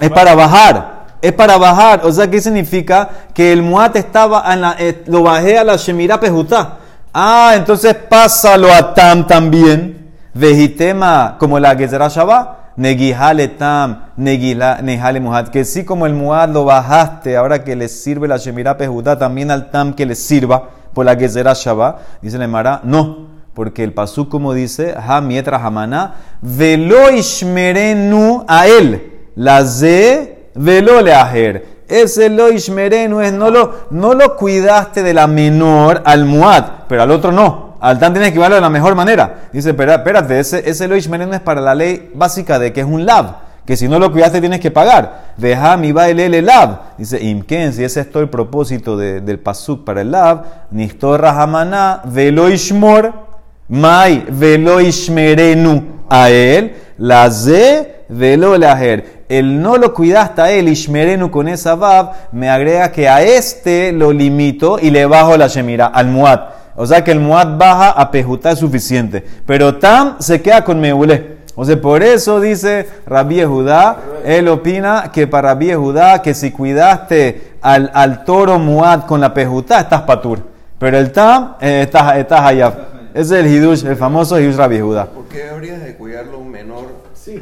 Es 0.00 0.10
para 0.10 0.34
bajar. 0.34 1.06
Es 1.22 1.32
para 1.34 1.56
bajar. 1.56 2.00
O 2.02 2.10
sea, 2.10 2.28
¿qué 2.28 2.40
significa? 2.40 3.08
Que 3.32 3.52
el 3.52 3.62
muat 3.62 3.94
estaba 3.94 4.52
en 4.52 4.60
la, 4.60 4.74
eh, 4.76 5.04
lo 5.06 5.22
bajé 5.22 5.56
a 5.56 5.62
la 5.62 5.76
Shemira 5.76 6.18
Pejutá. 6.18 6.78
Ah, 7.14 7.52
entonces 7.54 7.94
pásalo 7.94 8.74
a 8.74 8.92
Tam 8.92 9.24
también. 9.24 10.10
Vejitema, 10.34 11.36
como 11.38 11.60
la 11.60 11.76
Gezerá 11.76 12.08
Shabbat. 12.08 12.58
Negihale 12.78 13.48
Tam, 13.48 14.04
Nejale 14.16 15.20
Muhat. 15.20 15.50
Que 15.50 15.64
sí, 15.64 15.84
como 15.84 16.06
el 16.06 16.14
muat 16.14 16.48
lo 16.50 16.64
bajaste, 16.64 17.36
ahora 17.36 17.64
que 17.64 17.74
le 17.74 17.88
sirve 17.88 18.28
la 18.28 18.36
Shemira 18.36 18.78
Pejutá, 18.78 19.18
también 19.18 19.50
al 19.50 19.70
Tam 19.70 19.92
que 19.92 20.06
le 20.06 20.14
sirva 20.14 20.70
por 20.94 21.04
la 21.04 21.16
Gezerá 21.16 21.52
Shabbat. 21.54 22.22
Dice 22.22 22.38
la 22.38 22.44
Emara, 22.44 22.80
no. 22.84 23.26
Porque 23.52 23.82
el 23.82 23.92
pasú 23.92 24.28
como 24.28 24.54
dice, 24.54 24.94
ha 24.96 25.20
mietra 25.20 25.58
hamana, 25.58 26.14
velo 26.40 27.10
ishmerenu 27.10 28.44
a 28.46 28.68
él, 28.68 29.30
la 29.34 29.66
ze 29.66 30.50
velo 30.54 31.02
leajer. 31.02 31.78
Ese 31.88 32.28
lo 32.28 32.52
ishmerenu 32.52 33.20
es, 33.20 33.32
no 33.32 33.50
lo, 33.50 33.74
no 33.90 34.14
lo 34.14 34.36
cuidaste 34.36 35.02
de 35.02 35.12
la 35.12 35.26
menor 35.26 36.02
al 36.04 36.24
muad, 36.26 36.64
pero 36.86 37.02
al 37.02 37.10
otro 37.10 37.32
no. 37.32 37.67
Al 37.80 37.98
tan 37.98 38.12
tienes 38.12 38.30
que 38.30 38.36
cuidarlo 38.36 38.56
de 38.56 38.62
la 38.62 38.70
mejor 38.70 38.94
manera. 38.94 39.48
Dice, 39.52 39.70
espera, 39.70 39.96
espérate, 39.96 40.38
ese, 40.38 40.68
ese 40.68 40.88
lo 40.88 40.94
es 40.96 41.08
para 41.44 41.60
la 41.60 41.74
ley 41.74 42.10
básica 42.14 42.58
de 42.58 42.72
que 42.72 42.80
es 42.80 42.86
un 42.86 43.06
lab. 43.06 43.48
Que 43.64 43.76
si 43.76 43.86
no 43.86 43.98
lo 43.98 44.10
cuidaste 44.10 44.40
tienes 44.40 44.60
que 44.60 44.70
pagar. 44.70 45.34
Deja 45.36 45.76
mi 45.76 45.92
baile 45.92 46.26
el 46.26 46.46
lab. 46.46 46.96
Dice, 46.96 47.22
imken, 47.22 47.72
si 47.72 47.84
ese 47.84 48.00
es 48.00 48.10
todo 48.10 48.22
el 48.22 48.30
propósito 48.30 48.96
de- 48.96 49.20
del 49.20 49.38
pasuk 49.38 49.84
para 49.84 50.00
el 50.00 50.10
lab, 50.10 50.44
nistor 50.70 51.20
rahamana, 51.20 52.00
velo 52.04 52.48
ishmor, 52.48 53.28
Mai 53.70 54.24
velo 54.30 54.80
ishmerenu 54.80 56.04
a 56.08 56.30
él, 56.30 56.74
la 56.96 57.30
ze 57.30 58.04
velo 58.08 58.56
laher. 58.56 59.24
El 59.28 59.60
no 59.60 59.76
lo 59.76 59.92
cuidaste 59.92 60.40
a 60.40 60.50
él, 60.50 60.68
ishmerenu 60.68 61.30
con 61.30 61.48
esa 61.48 61.74
bab, 61.74 62.12
me 62.32 62.48
agrega 62.48 62.90
que 62.90 63.10
a 63.10 63.22
este 63.22 63.92
lo 63.92 64.10
limito 64.10 64.78
y 64.80 64.90
le 64.90 65.04
bajo 65.04 65.36
la 65.36 65.48
shemira, 65.48 65.86
al 65.88 66.06
muad. 66.06 66.40
O 66.80 66.86
sea 66.86 67.02
que 67.02 67.10
el 67.10 67.18
muad 67.18 67.58
baja 67.58 67.90
a 67.90 68.08
pejuta 68.08 68.52
es 68.52 68.60
suficiente. 68.60 69.24
Pero 69.44 69.78
tam 69.78 70.14
se 70.20 70.40
queda 70.40 70.62
con 70.62 70.78
meule. 70.78 71.38
O 71.56 71.64
sea, 71.64 71.80
por 71.80 72.04
eso 72.04 72.40
dice 72.40 72.86
Rabbi 73.04 73.42
Judá, 73.42 73.96
él 74.24 74.46
opina 74.46 75.10
que 75.12 75.26
para 75.26 75.48
Rabbi 75.48 75.74
Judá, 75.74 76.22
que 76.22 76.34
si 76.34 76.52
cuidaste 76.52 77.54
al, 77.60 77.90
al 77.92 78.22
toro 78.22 78.60
muad 78.60 79.06
con 79.06 79.20
la 79.20 79.34
pejuta, 79.34 79.80
estás 79.80 80.02
patur. 80.02 80.38
Pero 80.78 80.98
el 80.98 81.10
tam, 81.10 81.56
eh, 81.60 81.80
estás, 81.82 82.16
estás 82.16 82.42
allá. 82.42 82.72
Ese 83.12 83.40
es 83.40 83.44
el 83.44 83.52
hidush, 83.52 83.84
el 83.84 83.96
famoso 83.96 84.38
hidush 84.38 84.54
Rabbi 84.54 84.78
Judá. 84.78 85.06
¿Por 85.06 85.24
qué 85.24 85.50
habrías 85.50 85.82
de 85.82 85.96
cuidarlo 85.96 86.38
un 86.38 86.48
menor 86.52 86.86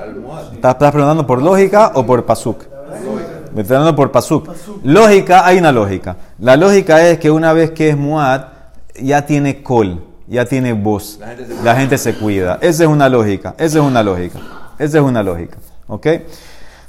al 0.00 0.16
muad? 0.16 0.54
¿Estás, 0.54 0.72
estás 0.72 0.92
preguntando 0.92 1.26
por 1.26 1.42
lógica 1.42 1.92
o 1.94 2.06
por 2.06 2.24
pasuk? 2.24 2.64
Me 3.54 3.60
estoy 3.60 3.76
hablando 3.76 3.94
por 3.94 4.10
pasuk. 4.10 4.48
Lógica, 4.82 5.46
hay 5.46 5.58
una 5.58 5.72
lógica. 5.72 6.16
La 6.38 6.56
lógica 6.56 7.06
es 7.06 7.18
que 7.18 7.30
una 7.30 7.52
vez 7.52 7.72
que 7.72 7.90
es 7.90 7.98
muad, 7.98 8.55
ya 9.02 9.26
tiene 9.26 9.62
col, 9.62 10.02
ya 10.26 10.44
tiene 10.44 10.72
voz. 10.72 11.18
La 11.20 11.28
gente 11.28 11.46
se 11.46 11.64
La 11.64 11.76
gente 11.76 11.98
se 11.98 12.14
cuida. 12.14 12.58
Esa 12.60 12.84
es 12.84 12.88
una 12.88 13.08
lógica. 13.08 13.54
Esa 13.58 13.78
es 13.78 13.84
una 13.84 14.02
lógica. 14.02 14.38
Esa 14.78 14.98
es 14.98 15.04
una 15.04 15.22
lógica. 15.22 15.58
¿Ok? 15.86 16.06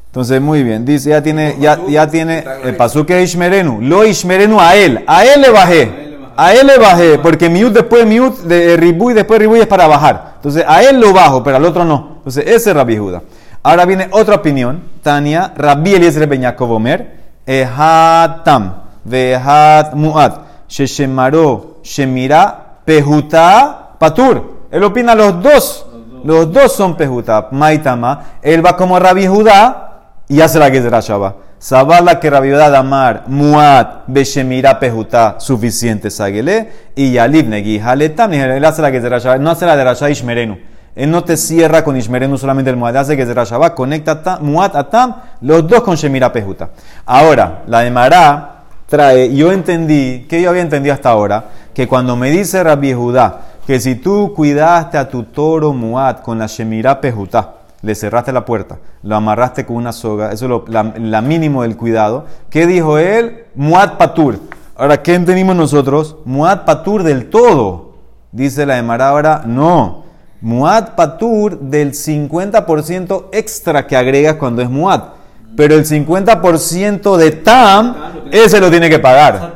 Entonces, 0.08 0.42
muy 0.42 0.64
bien. 0.64 0.86
Dice, 0.86 1.12
ya 1.12 1.22
tiene, 1.22 1.58
ya, 1.60 1.80
ya 1.88 2.10
tiene 2.10 2.44
el 2.64 2.76
pasuk 2.76 3.10
es 3.12 3.30
Ishmerenu. 3.30 3.82
Lo 3.82 4.06
Ishmerenu 4.06 4.60
a 4.60 4.76
él. 4.76 5.04
A 5.06 5.24
él 5.26 5.42
le 5.42 5.50
bajé. 5.52 6.18
A 6.36 6.54
él 6.54 6.66
le 6.66 6.78
bajé. 6.80 7.20
Porque 7.20 7.50
miut 7.50 7.74
después 7.74 8.04
de 8.04 8.10
miut, 8.10 8.38
de 8.40 8.78
ribu 8.78 9.12
y 9.12 9.14
después 9.14 9.40
de 9.40 9.46
ribu 9.46 9.56
es 9.56 9.68
para 9.68 9.86
bajar. 9.86 10.34
Entonces, 10.38 10.64
a 10.68 10.82
él 10.84 11.00
lo 11.00 11.14
bajo, 11.14 11.44
pero 11.44 11.58
al 11.58 11.66
otro 11.66 11.86
no. 11.86 12.16
Entonces, 12.18 12.46
ese 12.48 12.72
es 12.72 12.76
Rabbi 12.76 12.98
Judá. 12.98 13.22
Ahora 13.62 13.86
viene 13.86 14.08
otra 14.12 14.36
opinión. 14.36 14.82
Tania, 15.04 15.54
Rabbi 15.56 15.96
Eliezer 15.96 16.26
ben 16.28 16.42
Yaakov 16.42 16.72
Omer. 16.72 17.18
Ehatam. 17.46 18.74
Vehat 19.04 19.94
muat. 19.94 20.40
Sheshemaro. 20.68 21.77
Shemira. 21.88 22.80
Pehuta. 22.84 23.96
Patur. 23.98 24.68
Él 24.70 24.84
opina 24.84 25.16
los 25.16 25.42
dos. 25.42 25.86
Los 26.24 26.52
dos 26.52 26.74
son 26.74 26.96
pejuta. 26.96 27.48
Maitama. 27.52 28.24
Él 28.42 28.66
va 28.66 28.76
como 28.76 29.00
Rabbi 29.00 29.28
Judá 29.28 30.02
y 30.28 30.42
hace 30.42 30.60
la 30.60 30.70
Gezerah 30.70 31.00
Shabbat. 31.00 31.36
Sabala 31.60 32.20
que 32.20 32.30
Rabbi 32.30 32.52
Judá 32.52 32.70
damar 32.70 33.24
muat 33.28 34.04
beshemira 34.08 34.80
pejuta 34.80 35.40
suficiente 35.40 36.12
sagele 36.12 36.70
y 36.96 37.14
yalib 37.14 37.48
negi 37.48 37.80
haletam. 37.80 38.34
Él 38.34 38.66
hace 38.66 38.82
la 38.82 38.92
Gezerah 38.92 39.20
Shabbat. 39.20 39.40
No 39.40 39.52
hace 39.52 39.66
la 39.66 39.78
de 39.78 39.84
Rasha 39.84 40.10
Ishmerenu. 40.10 40.58
Él 40.96 41.12
no 41.12 41.24
te 41.24 41.38
cierra 41.38 41.84
con 41.84 41.96
Ishmerenu 41.96 42.38
solamente 42.38 42.72
el 42.72 42.78
muat. 42.78 42.96
Hace 42.96 43.16
Gezerah 43.16 43.46
Shabbat. 43.46 43.74
Conecta 43.74 44.40
muat 44.42 44.76
atam. 44.76 45.16
Los 45.42 45.68
dos 45.68 45.82
con 45.82 45.96
shemira 45.96 46.34
pejuta. 46.34 46.70
Ahora, 47.06 47.64
la 47.68 47.82
de 47.82 47.92
Mará 47.92 48.57
trae, 48.88 49.36
yo 49.36 49.52
entendí, 49.52 50.26
que 50.28 50.42
yo 50.42 50.50
había 50.50 50.62
entendido 50.64 50.94
hasta 50.94 51.10
ahora, 51.10 51.50
que 51.74 51.88
cuando 51.88 52.16
me 52.16 52.32
dice 52.32 52.64
Rabbi 52.64 52.94
Judá, 52.94 53.42
que 53.68 53.80
si 53.80 53.96
tú 53.96 54.34
cuidaste 54.34 54.98
a 54.98 55.10
tu 55.10 55.24
toro 55.24 55.74
muat 55.74 56.22
con 56.22 56.40
la 56.40 56.48
Shemirá 56.48 57.00
Pejutá, 57.02 57.54
le 57.82 57.96
cerraste 57.96 58.32
la 58.32 58.46
puerta, 58.46 58.80
lo 59.04 59.16
amarraste 59.16 59.66
con 59.66 59.76
una 59.76 59.92
soga, 59.92 60.32
eso 60.32 60.46
es 60.46 60.50
lo, 60.50 60.66
la, 60.68 61.22
mínimo 61.22 61.64
del 61.64 61.78
cuidado. 61.78 62.26
¿Qué 62.50 62.66
dijo 62.66 62.98
él? 62.98 63.46
Muat 63.56 63.98
Patur. 63.98 64.40
Ahora, 64.76 65.04
¿qué 65.04 65.14
entendimos 65.16 65.56
nosotros? 65.56 66.16
Muat 66.26 66.66
Patur 66.66 67.04
del 67.04 67.30
todo. 67.30 67.94
Dice 68.32 68.66
la 68.66 68.78
Emara 68.78 69.10
ahora, 69.10 69.44
no. 69.46 70.06
Muat 70.42 70.92
Patur 70.96 71.60
del 71.60 71.94
50% 71.94 73.26
extra 73.32 73.86
que 73.86 73.98
agregas 73.98 74.36
cuando 74.36 74.62
es 74.62 74.70
Muat. 74.70 75.18
Pero 75.56 75.76
el 75.76 75.86
50% 75.86 77.18
de 77.18 77.32
Tam, 77.32 77.96
ese 78.32 78.60
lo 78.60 78.70
tiene 78.70 78.90
que 78.90 79.00
pagar. 79.00 79.54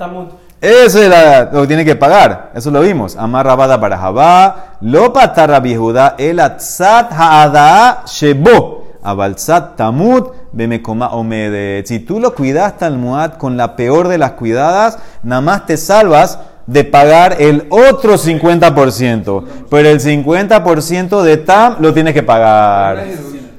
Ese 0.61 1.09
la- 1.09 1.49
lo 1.51 1.61
que 1.61 1.67
tiene 1.67 1.83
que 1.83 1.95
pagar. 1.95 2.51
Eso 2.53 2.69
lo 2.69 2.81
vimos. 2.81 3.15
Amar 3.15 3.45
rabada 3.47 3.79
para 3.81 3.97
Jabá. 3.97 4.75
Lo 4.81 5.11
patarra 5.11 5.59
Judá. 5.75 6.15
El 6.19 6.39
atzat 6.39 7.11
haada 7.11 8.03
shebo. 8.05 8.81
Abalzat 9.03 9.75
tamut 9.75 10.31
bemekoma 10.51 11.07
omede. 11.13 11.83
Si 11.87 11.99
tú 11.99 12.19
lo 12.19 12.35
cuidaste 12.35 12.85
al 12.85 12.99
muad 12.99 13.33
con 13.33 13.57
la 13.57 13.75
peor 13.75 14.07
de 14.07 14.19
las 14.19 14.33
cuidadas, 14.33 14.99
nada 15.23 15.41
más 15.41 15.65
te 15.65 15.77
salvas 15.77 16.37
de 16.67 16.83
pagar 16.83 17.37
el 17.39 17.65
otro 17.71 18.19
50%. 18.19 19.43
Pero 19.69 19.89
el 19.89 19.99
50% 19.99 21.23
de 21.23 21.37
tam 21.37 21.77
lo 21.79 21.91
tienes 21.91 22.13
que 22.13 22.21
pagar. 22.21 23.03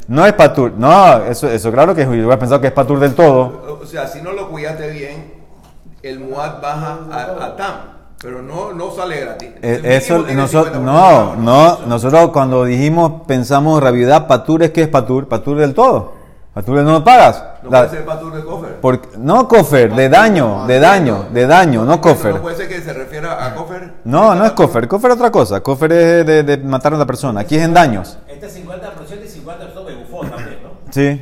No 0.08 0.26
es 0.26 0.32
patur. 0.34 0.72
No, 0.76 1.24
eso, 1.24 1.48
eso 1.48 1.70
claro 1.72 1.94
que 1.94 2.02
es. 2.02 2.06
Yo 2.06 2.12
hubiera 2.12 2.38
pensado 2.38 2.60
que 2.60 2.66
es 2.68 2.72
patur 2.72 2.98
del 3.00 3.14
todo. 3.14 3.78
O 3.82 3.86
sea, 3.86 4.06
si 4.06 4.20
no 4.22 4.32
lo 4.32 4.48
cuidaste 4.48 4.90
bien, 4.90 5.32
el 6.02 6.20
muad 6.20 6.60
baja 6.60 6.98
a, 7.10 7.44
a 7.44 7.56
tam, 7.56 7.74
pero 8.20 8.42
no, 8.42 8.72
no 8.72 8.90
sale 8.90 9.20
gratis. 9.20 9.50
Eh, 9.62 9.80
El 9.82 9.92
Eso, 9.92 10.18
nosotros, 10.34 10.76
50%. 10.76 10.80
no, 10.80 11.36
no, 11.36 11.78
nosotros 11.86 12.30
cuando 12.32 12.64
dijimos, 12.64 13.22
pensamos 13.26 13.82
rabiedad, 13.82 14.26
patur 14.26 14.64
es 14.64 14.70
que 14.70 14.82
es 14.82 14.88
patur, 14.88 15.28
patur 15.28 15.58
del 15.58 15.74
todo. 15.74 16.20
Patur 16.52 16.82
no 16.82 16.92
lo 16.92 17.02
pagas. 17.04 17.42
No 17.62 17.70
La- 17.70 17.78
puede 17.86 17.90
ser 17.96 18.04
patur 18.04 18.34
de 18.34 18.44
cofer. 18.44 18.76
porque- 18.82 19.08
no 19.16 19.48
cofer, 19.48 19.94
de 19.94 20.08
daño, 20.10 20.66
de 20.66 20.80
daño, 20.80 21.26
de 21.32 21.46
daño, 21.46 21.80
no 21.80 21.92
No 21.92 22.00
cofer. 22.02 22.40
puede 22.42 22.56
ser 22.56 22.68
que 22.68 22.82
se 22.82 22.92
refiera 22.92 23.46
a 23.46 23.54
cofer. 23.54 23.92
No, 24.04 24.34
no 24.34 24.44
es 24.44 24.52
cofer, 24.52 24.86
cofer 24.86 25.12
es 25.12 25.16
otra 25.16 25.30
cosa. 25.30 25.60
Cofer 25.62 25.92
es 25.92 26.26
de, 26.26 26.42
de 26.42 26.58
matar 26.58 26.92
a 26.92 26.98
la 26.98 27.06
persona. 27.06 27.40
Aquí 27.40 27.56
es 27.56 27.62
en 27.64 27.72
daños. 27.72 28.18
Este 28.28 28.50
50% 28.50 29.24
y 29.24 29.28
50% 29.28 29.84
me 29.86 29.94
bufó 29.94 30.26
también, 30.26 30.58
¿no? 30.62 30.72
Sí, 30.92 31.20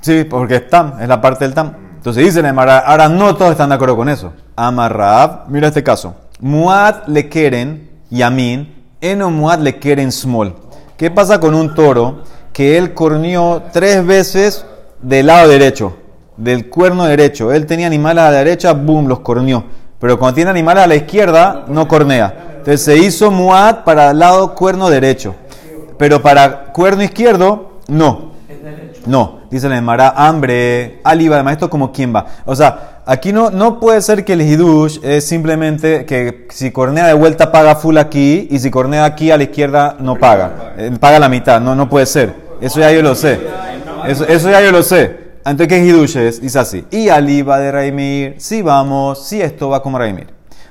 sí, 0.00 0.24
porque 0.24 0.56
es 0.56 0.70
tam, 0.70 1.00
es 1.00 1.08
la 1.08 1.20
parte 1.20 1.44
del 1.44 1.52
tam. 1.52 1.72
Entonces 1.96 2.24
dice 2.24 2.40
la 2.40 2.50
Emara, 2.50 2.78
ahora 2.78 3.08
no 3.08 3.34
todos 3.34 3.50
están 3.50 3.68
de 3.68 3.74
acuerdo 3.74 3.96
con 3.96 4.08
eso. 4.08 4.32
Amarrab, 4.54 5.48
mira 5.48 5.68
este 5.68 5.82
caso. 5.82 6.14
Muad 6.38 7.08
le 7.08 7.28
quieren 7.28 7.90
yamin, 8.10 8.72
eno 9.00 9.28
muad 9.30 9.58
le 9.58 9.80
quieren 9.80 10.12
small. 10.12 10.54
¿Qué 10.96 11.10
pasa 11.10 11.40
con 11.40 11.56
un 11.56 11.74
toro 11.74 12.22
que 12.52 12.78
él 12.78 12.94
corneó 12.94 13.64
tres 13.72 14.06
veces 14.06 14.64
del 15.02 15.26
lado 15.26 15.48
derecho, 15.48 15.96
del 16.36 16.68
cuerno 16.68 17.04
derecho? 17.04 17.52
Él 17.52 17.66
tenía 17.66 17.88
animales 17.88 18.22
a 18.22 18.30
la 18.30 18.38
derecha, 18.38 18.72
boom, 18.72 19.08
los 19.08 19.18
corneó. 19.18 19.64
Pero 19.98 20.16
cuando 20.16 20.36
tiene 20.36 20.52
animales 20.52 20.84
a 20.84 20.86
la 20.86 20.94
izquierda, 20.94 21.64
no 21.66 21.88
cornea. 21.88 22.58
Entonces 22.58 22.82
se 22.82 22.96
hizo 22.96 23.32
muad 23.32 23.82
para 23.82 24.12
el 24.12 24.20
lado 24.20 24.54
cuerno 24.54 24.88
derecho. 24.88 25.34
Pero 25.98 26.22
para 26.22 26.66
cuerno 26.72 27.02
izquierdo, 27.02 27.80
no. 27.88 28.28
No, 29.06 29.40
dice 29.50 29.68
la 29.68 29.76
Emara, 29.76 30.14
hambre, 30.16 31.00
aliva, 31.04 31.36
además 31.36 31.54
esto 31.54 31.70
como 31.70 31.92
quién 31.92 32.14
va. 32.14 32.26
O 32.44 32.54
sea, 32.54 33.00
aquí 33.06 33.32
no, 33.32 33.50
no 33.50 33.80
puede 33.80 34.00
ser 34.02 34.24
que 34.24 34.34
el 34.34 34.42
hidush 34.42 34.98
es 35.02 35.26
simplemente 35.26 36.04
que 36.04 36.46
si 36.50 36.70
cornea 36.70 37.06
de 37.06 37.14
vuelta 37.14 37.50
paga 37.52 37.76
full 37.76 37.96
aquí 37.98 38.48
y 38.50 38.58
si 38.58 38.70
cornea 38.70 39.04
aquí 39.04 39.30
a 39.30 39.36
la 39.36 39.44
izquierda 39.44 39.96
no 39.98 40.16
paga. 40.16 40.74
Eh, 40.76 40.90
paga 40.98 41.18
la 41.18 41.28
mitad, 41.28 41.60
no, 41.60 41.74
no 41.74 41.88
puede 41.88 42.06
ser. 42.06 42.34
Eso 42.60 42.80
ya 42.80 42.92
yo 42.92 43.02
lo 43.02 43.14
sé. 43.14 43.40
Eso, 44.06 44.26
eso 44.26 44.50
ya 44.50 44.60
yo 44.60 44.72
lo 44.72 44.82
sé. 44.82 45.28
Entonces, 45.44 45.68
¿qué 45.68 45.84
hidush 45.84 46.16
es? 46.16 46.40
Dice 46.40 46.58
así. 46.58 46.84
Y 46.90 47.08
aliva 47.08 47.58
de 47.58 47.72
Raimir, 47.72 48.34
si 48.38 48.60
vamos, 48.60 49.26
si 49.26 49.40
esto 49.40 49.70
va 49.70 49.82
como 49.82 49.98
Raimir. 49.98 50.26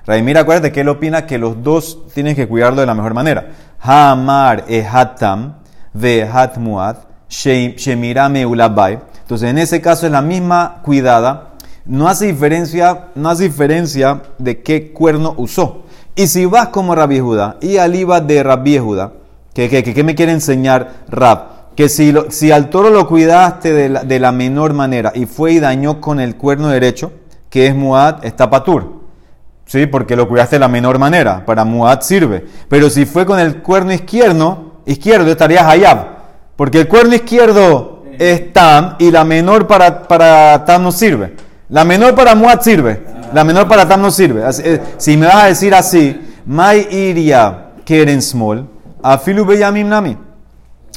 Raimir, 0.05 0.37
acuérdate 0.37 0.71
que 0.71 0.81
él 0.81 0.89
opina 0.89 1.25
que 1.25 1.37
los 1.37 1.63
dos 1.63 2.05
tienen 2.13 2.35
que 2.35 2.47
cuidarlo 2.47 2.81
de 2.81 2.87
la 2.87 2.93
mejor 2.93 3.13
manera. 3.13 3.49
Hamar 3.79 4.65
ehatam 4.67 5.55
vehat 5.93 6.57
muad 6.57 7.06
shemira 7.29 8.29
meulabai. 8.29 8.99
Entonces, 9.21 9.49
en 9.49 9.57
ese 9.57 9.81
caso 9.81 10.05
es 10.05 10.11
la 10.11 10.21
misma 10.21 10.81
cuidada. 10.83 11.49
No 11.85 12.07
hace 12.07 12.27
diferencia, 12.27 13.07
no 13.15 13.29
hace 13.29 13.43
diferencia 13.43 14.21
de 14.37 14.61
qué 14.61 14.91
cuerno 14.91 15.33
usó. 15.37 15.83
Y 16.15 16.27
si 16.27 16.45
vas 16.45 16.69
como 16.69 16.95
Rabbi 16.95 17.19
Judá 17.19 17.57
y 17.61 17.77
aliva 17.77 18.19
de 18.21 18.43
Rabbi 18.43 18.77
Judá, 18.79 19.11
¿qué, 19.53 19.69
qué, 19.69 19.83
qué- 19.83 19.93
qué 19.93 20.03
me 20.03 20.15
quiere 20.15 20.31
enseñar 20.31 20.93
Rab? 21.09 21.75
Que 21.75 21.89
si, 21.89 22.11
lo- 22.11 22.31
si 22.31 22.51
al 22.51 22.69
toro 22.69 22.89
lo 22.89 23.07
cuidaste 23.07 23.71
de 23.71 23.89
la, 23.89 24.03
de 24.03 24.19
la 24.19 24.31
menor 24.31 24.73
manera 24.73 25.11
y 25.13 25.25
fue 25.27 25.51
y 25.53 25.59
dañó 25.59 26.01
con 26.01 26.19
el 26.19 26.35
cuerno 26.35 26.69
derecho, 26.69 27.11
que 27.49 27.67
es 27.67 27.75
Muad, 27.75 28.25
está 28.25 28.49
patur. 28.49 28.97
Sí, 29.65 29.85
porque 29.85 30.15
lo 30.15 30.27
cuidaste 30.27 30.55
de 30.55 30.61
la 30.61 30.67
menor 30.69 30.97
manera. 30.97 31.45
Para 31.45 31.63
Muad 31.65 32.01
sirve. 32.01 32.45
Pero 32.67 32.89
si 32.89 33.05
fue 33.05 33.25
con 33.25 33.39
el 33.39 33.61
cuerno 33.61 33.93
izquierdo, 33.93 34.73
izquierdo 34.85 35.29
estarías 35.29 35.63
Hayab. 35.67 36.16
Porque 36.57 36.81
el 36.81 36.87
cuerno 36.89 37.15
izquierdo 37.15 38.03
es 38.19 38.51
Tam 38.51 38.95
y 38.99 39.11
la 39.11 39.23
menor 39.23 39.67
para, 39.67 40.07
para 40.07 40.65
Tam 40.65 40.83
no 40.83 40.91
sirve. 40.91 41.35
La 41.69 41.85
menor 41.85 42.15
para 42.15 42.35
Muad 42.35 42.61
sirve. 42.61 43.01
La 43.33 43.45
menor 43.45 43.69
para 43.69 43.87
Tam 43.87 44.01
no 44.01 44.11
sirve. 44.11 44.43
Eh, 44.63 44.81
si 44.97 45.15
me 45.15 45.27
vas 45.27 45.43
a 45.43 45.47
decir 45.47 45.73
así, 45.73 46.19
Mai 46.47 46.87
iria 46.89 47.73
keren 47.85 48.21
small, 48.21 48.65
afilu 49.03 49.45
beyamim 49.45 49.89
nami. 49.89 50.17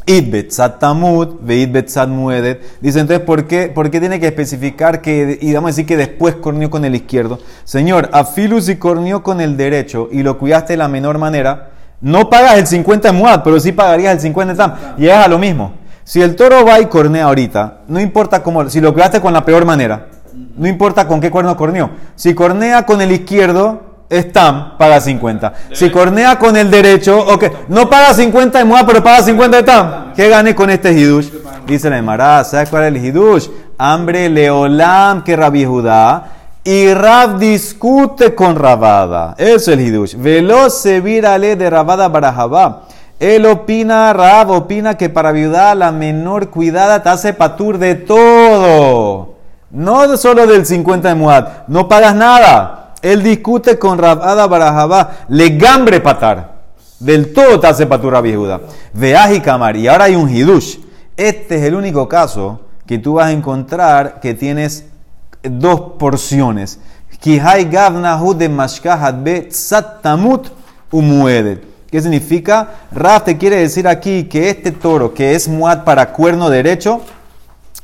Id 0.06 0.30
betzat 0.32 0.78
tamud, 0.78 1.40
veid 1.42 1.72
betzat 1.72 2.08
muedet. 2.08 2.62
Dice 2.80 3.00
entonces, 3.00 3.24
¿por 3.26 3.48
qué, 3.48 3.66
¿por 3.66 3.90
qué 3.90 3.98
tiene 3.98 4.20
que 4.20 4.28
especificar 4.28 5.02
que, 5.02 5.38
y 5.40 5.52
vamos 5.52 5.68
a 5.68 5.72
decir 5.72 5.86
que 5.86 5.96
después 5.96 6.36
corneó 6.36 6.70
con 6.70 6.84
el 6.84 6.94
izquierdo? 6.94 7.40
Señor, 7.64 8.08
afilu 8.12 8.60
si 8.60 8.76
corneó 8.76 9.24
con 9.24 9.40
el 9.40 9.56
derecho 9.56 10.08
y 10.12 10.22
lo 10.22 10.38
cuidaste 10.38 10.74
de 10.74 10.76
la 10.78 10.88
menor 10.88 11.18
manera, 11.18 11.70
no 12.00 12.30
pagas 12.30 12.58
el 12.58 12.66
50 12.66 13.08
en 13.08 13.16
muad, 13.16 13.42
pero 13.42 13.60
sí 13.60 13.72
pagarías 13.72 14.14
el 14.14 14.20
50 14.20 14.52
en 14.52 14.56
tam. 14.56 14.74
Llegas 14.96 15.26
a 15.26 15.28
lo 15.28 15.38
mismo. 15.38 15.74
Si 16.04 16.20
el 16.20 16.34
toro 16.34 16.64
va 16.64 16.80
y 16.80 16.86
cornea 16.86 17.26
ahorita, 17.26 17.82
no 17.88 18.00
importa 18.00 18.42
cómo, 18.42 18.68
si 18.68 18.80
lo 18.80 18.92
cuidaste 18.92 19.20
con 19.20 19.32
la 19.32 19.44
peor 19.44 19.64
manera, 19.64 20.08
no 20.56 20.66
importa 20.66 21.06
con 21.06 21.20
qué 21.20 21.30
cuerno 21.30 21.56
corneó. 21.56 21.90
Si 22.16 22.34
cornea 22.34 22.84
con 22.84 23.00
el 23.00 23.12
izquierdo, 23.12 23.90
es 24.08 24.32
tam, 24.32 24.76
paga 24.76 25.00
50. 25.00 25.54
Si 25.72 25.88
cornea 25.90 26.36
con 26.36 26.56
el 26.56 26.70
derecho, 26.70 27.18
ok, 27.18 27.44
no 27.68 27.88
paga 27.88 28.12
50 28.12 28.58
de 28.58 28.64
muda, 28.64 28.84
pero 28.84 29.04
paga 29.04 29.22
50 29.22 29.56
de 29.58 29.62
tam. 29.62 30.12
¿Qué 30.14 30.28
gané 30.28 30.54
con 30.54 30.68
este 30.68 30.92
hidush? 30.92 31.28
Dice 31.66 31.88
la 31.88 31.98
Emara, 31.98 32.42
¿sabes 32.42 32.68
cuál 32.70 32.84
es 32.84 32.88
el 32.88 33.04
hidush? 33.04 33.48
Hambre 33.78 34.28
leolam 34.28 35.22
que 35.22 35.36
Rabbi 35.36 35.64
Judá. 35.64 36.39
Y 36.62 36.92
Rab 36.92 37.38
discute 37.38 38.34
con 38.34 38.54
Rabada. 38.54 39.34
Eso 39.38 39.56
es 39.56 39.68
el 39.68 39.80
hidush. 39.80 40.14
Veloz 40.16 40.74
se 40.74 41.00
de 41.00 41.70
Rabada 41.70 42.08
Barajabá. 42.08 42.82
Él 43.18 43.46
opina, 43.46 44.12
Rab 44.12 44.50
opina 44.50 44.96
que 44.96 45.08
para 45.08 45.32
viudar 45.32 45.76
la 45.76 45.90
menor 45.90 46.50
cuidada 46.50 47.02
te 47.02 47.08
hace 47.08 47.32
patur 47.32 47.78
de 47.78 47.94
todo. 47.94 49.36
No 49.70 50.16
solo 50.18 50.46
del 50.46 50.66
50 50.66 51.08
de 51.08 51.14
Muad. 51.14 51.48
No 51.66 51.88
pagas 51.88 52.14
nada. 52.14 52.94
Él 53.00 53.22
discute 53.22 53.78
con 53.78 53.96
Rabada 53.96 54.46
Barajabá. 54.46 55.12
Le 55.28 55.56
gambre 55.56 56.00
patar. 56.00 56.60
Del 56.98 57.32
todo 57.32 57.58
te 57.58 57.68
hace 57.68 57.86
patura 57.86 58.20
viejuda. 58.20 58.60
Veaj 58.92 59.32
y 59.32 59.40
Kamar. 59.40 59.76
Y 59.76 59.88
ahora 59.88 60.04
hay 60.04 60.16
un 60.16 60.28
hidush. 60.28 60.76
Este 61.16 61.56
es 61.56 61.62
el 61.62 61.74
único 61.74 62.06
caso 62.06 62.60
que 62.86 62.98
tú 62.98 63.14
vas 63.14 63.28
a 63.28 63.32
encontrar 63.32 64.20
que 64.20 64.34
tienes 64.34 64.89
dos 65.42 65.80
porciones. 65.98 66.78
¿Qué 71.90 72.00
significa? 72.00 72.68
Raf 72.92 73.24
te 73.24 73.36
quiere 73.36 73.56
decir 73.56 73.88
aquí 73.88 74.24
que 74.24 74.48
este 74.48 74.70
toro 74.70 75.12
que 75.12 75.34
es 75.34 75.48
muad 75.48 75.84
para 75.84 76.12
cuerno 76.12 76.48
derecho, 76.48 77.00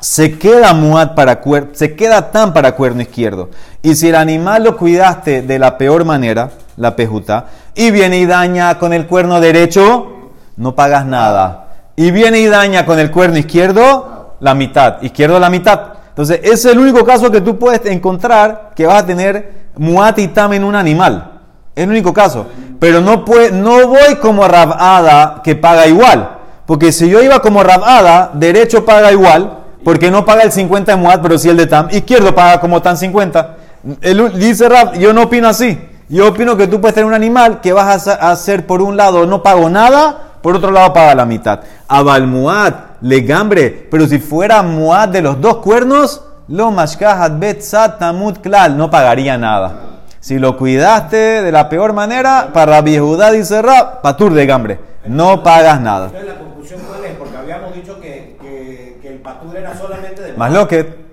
se 0.00 0.38
queda 0.38 0.72
muad 0.74 1.14
para 1.14 1.42
cuer- 1.42 1.70
se 1.72 1.96
queda 1.96 2.30
tan 2.30 2.52
para 2.52 2.72
cuerno 2.72 3.02
izquierdo. 3.02 3.50
Y 3.82 3.94
si 3.94 4.08
el 4.08 4.14
animal 4.14 4.64
lo 4.64 4.76
cuidaste 4.76 5.42
de 5.42 5.58
la 5.58 5.76
peor 5.78 6.04
manera, 6.04 6.50
la 6.76 6.94
pejuta, 6.94 7.46
y 7.74 7.90
viene 7.90 8.18
y 8.18 8.26
daña 8.26 8.78
con 8.78 8.92
el 8.92 9.06
cuerno 9.06 9.40
derecho, 9.40 10.32
no 10.56 10.74
pagas 10.74 11.04
nada. 11.06 11.62
Y 11.96 12.10
viene 12.10 12.40
y 12.40 12.46
daña 12.46 12.84
con 12.86 12.98
el 12.98 13.10
cuerno 13.10 13.38
izquierdo, 13.38 14.36
la 14.40 14.54
mitad. 14.54 15.02
Izquierdo 15.02 15.40
la 15.40 15.50
mitad. 15.50 15.95
Entonces, 16.16 16.40
ese 16.44 16.52
es 16.54 16.64
el 16.64 16.78
único 16.78 17.04
caso 17.04 17.30
que 17.30 17.42
tú 17.42 17.58
puedes 17.58 17.84
encontrar 17.84 18.70
que 18.74 18.86
vas 18.86 19.02
a 19.02 19.06
tener 19.06 19.66
muat 19.76 20.18
y 20.18 20.28
tam 20.28 20.54
en 20.54 20.64
un 20.64 20.74
animal. 20.74 21.32
Es 21.74 21.84
el 21.84 21.90
único 21.90 22.14
caso. 22.14 22.46
Pero 22.80 23.02
no, 23.02 23.22
no 23.52 23.86
voy 23.86 24.16
como 24.22 24.48
Rabada 24.48 25.42
que 25.44 25.56
paga 25.56 25.86
igual. 25.86 26.38
Porque 26.64 26.90
si 26.90 27.10
yo 27.10 27.22
iba 27.22 27.40
como 27.40 27.62
Rabada, 27.62 28.30
derecho 28.32 28.82
paga 28.86 29.12
igual, 29.12 29.58
porque 29.84 30.10
no 30.10 30.24
paga 30.24 30.44
el 30.44 30.52
50 30.52 30.92
de 30.92 30.96
Muad, 30.96 31.20
pero 31.20 31.36
sí 31.36 31.50
el 31.50 31.58
de 31.58 31.66
Tam. 31.66 31.88
Izquierdo 31.90 32.34
paga 32.34 32.60
como 32.60 32.80
Tam 32.80 32.96
50. 32.96 33.56
El- 34.00 34.38
dice 34.38 34.70
Rab, 34.70 34.94
yo 34.94 35.12
no 35.12 35.24
opino 35.24 35.48
así. 35.48 35.78
Yo 36.08 36.28
opino 36.28 36.56
que 36.56 36.66
tú 36.66 36.80
puedes 36.80 36.94
tener 36.94 37.06
un 37.06 37.12
animal 37.12 37.60
que 37.60 37.74
vas 37.74 38.08
a 38.08 38.30
hacer 38.30 38.66
por 38.66 38.80
un 38.80 38.96
lado 38.96 39.26
no 39.26 39.42
pago 39.42 39.68
nada, 39.68 40.16
por 40.40 40.56
otro 40.56 40.70
lado 40.70 40.94
paga 40.94 41.14
la 41.14 41.26
mitad. 41.26 41.60
Abal 41.88 42.26
Muad, 42.26 42.72
legambre. 43.00 43.88
Pero 43.90 44.06
si 44.06 44.18
fuera 44.18 44.62
Muad 44.62 45.08
de 45.08 45.22
los 45.22 45.40
dos 45.40 45.58
cuernos, 45.58 46.22
lo 46.48 46.70
mashkahat 46.70 47.38
bet 47.38 47.64
tamut 47.98 48.38
klal, 48.38 48.76
no 48.76 48.90
pagaría 48.90 49.36
nada. 49.36 49.72
Si 50.20 50.38
lo 50.38 50.56
cuidaste 50.56 51.42
de 51.42 51.52
la 51.52 51.68
peor 51.68 51.92
manera, 51.92 52.50
para 52.52 52.80
Viejudá 52.80 53.30
dice 53.30 53.62
Rab, 53.62 54.00
patur 54.02 54.34
de 54.34 54.46
gambre. 54.46 54.80
No 55.06 55.42
pagas 55.42 55.80
nada. 55.80 56.06
Entonces, 56.06 56.28
la 56.28 56.38
conclusión 56.38 56.80
cuál 56.88 57.04
es, 57.04 57.16
porque 57.16 57.36
habíamos 57.36 57.74
dicho 57.74 58.00
que, 58.00 58.36
que, 58.40 58.98
que 59.00 59.08
el 59.08 59.18
patur 59.20 59.56
era 59.56 59.76
solamente 59.76 60.22
de 60.22 60.32
Más 60.32 60.52
lo 60.52 60.66
que, 60.66 61.06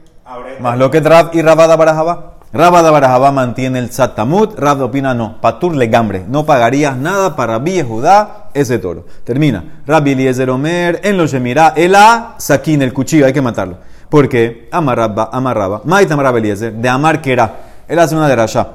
más 0.59 0.77
lo 0.79 0.89
que 0.89 0.99
Rab 0.99 1.29
y 1.33 1.41
Rabada 1.43 1.75
Barajaba. 1.75 2.33
Rabada 2.51 2.91
Barajaba 2.91 3.31
mantiene 3.31 3.79
el 3.79 3.91
Satamut, 3.91 4.57
Rab 4.57 4.81
opina 4.81 5.13
no, 5.13 5.39
patur 5.41 5.75
le 5.75 5.87
gambre. 5.87 6.25
No 6.27 6.45
pagarías 6.45 6.97
nada 6.97 7.35
para 7.35 7.59
Viejudá 7.59 8.42
ese 8.53 8.79
toro. 8.79 9.05
Termina. 9.23 9.81
Rabbi 9.85 10.11
Eliezer 10.11 10.49
Omer, 10.49 11.01
en 11.03 11.17
lo 11.17 11.25
Shemirá, 11.27 11.73
el 11.75 11.95
A, 11.95 12.35
saquín, 12.37 12.81
el 12.81 12.93
cuchillo, 12.93 13.25
hay 13.25 13.33
que 13.33 13.41
matarlo. 13.41 13.77
Porque 14.09 14.67
amarraba, 14.71 15.29
amarraba, 15.31 15.81
maita 15.85 16.13
amarraba 16.13 16.37
Eliezer, 16.37 16.73
de 16.73 16.89
amar 16.89 17.21
que 17.21 17.33
era. 17.33 17.55
Él 17.87 17.99
hace 17.99 18.15
una 18.15 18.27
de 18.27 18.35
Rasha. 18.35 18.67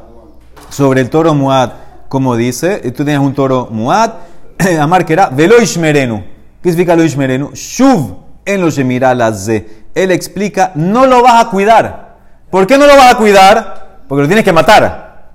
sobre 0.71 1.01
el 1.01 1.09
toro 1.09 1.35
Muad, 1.35 1.71
como 2.09 2.37
dice, 2.37 2.79
tú 2.93 3.05
tienes 3.05 3.21
un 3.21 3.35
toro 3.35 3.69
Muad, 3.71 4.11
Amar 4.81 5.05
que 5.07 5.13
era 5.13 5.29
Velo 5.29 5.61
Ishmerenu. 5.61 6.23
¿Qué 6.63 6.71
significa 6.71 6.97
lo 6.97 7.05
Ishmerenu? 7.05 7.51
Shuv 7.55 8.17
en 8.45 8.61
lo 8.61 8.71
Shemirah 8.71 9.15
Lazé. 9.15 9.85
Él 9.95 10.11
explica, 10.11 10.73
no 10.75 11.07
lo 11.07 11.23
vas 11.23 11.45
a 11.45 11.51
cuidar. 11.51 12.17
¿Por 12.51 12.67
qué 12.67 12.79
no 12.79 12.87
lo 12.87 12.97
vas 12.97 13.15
a 13.15 13.17
cuidar? 13.17 14.03
Porque 14.09 14.23
lo 14.23 14.29
tienes 14.29 14.45
que 14.45 14.53
matar. 14.53 15.35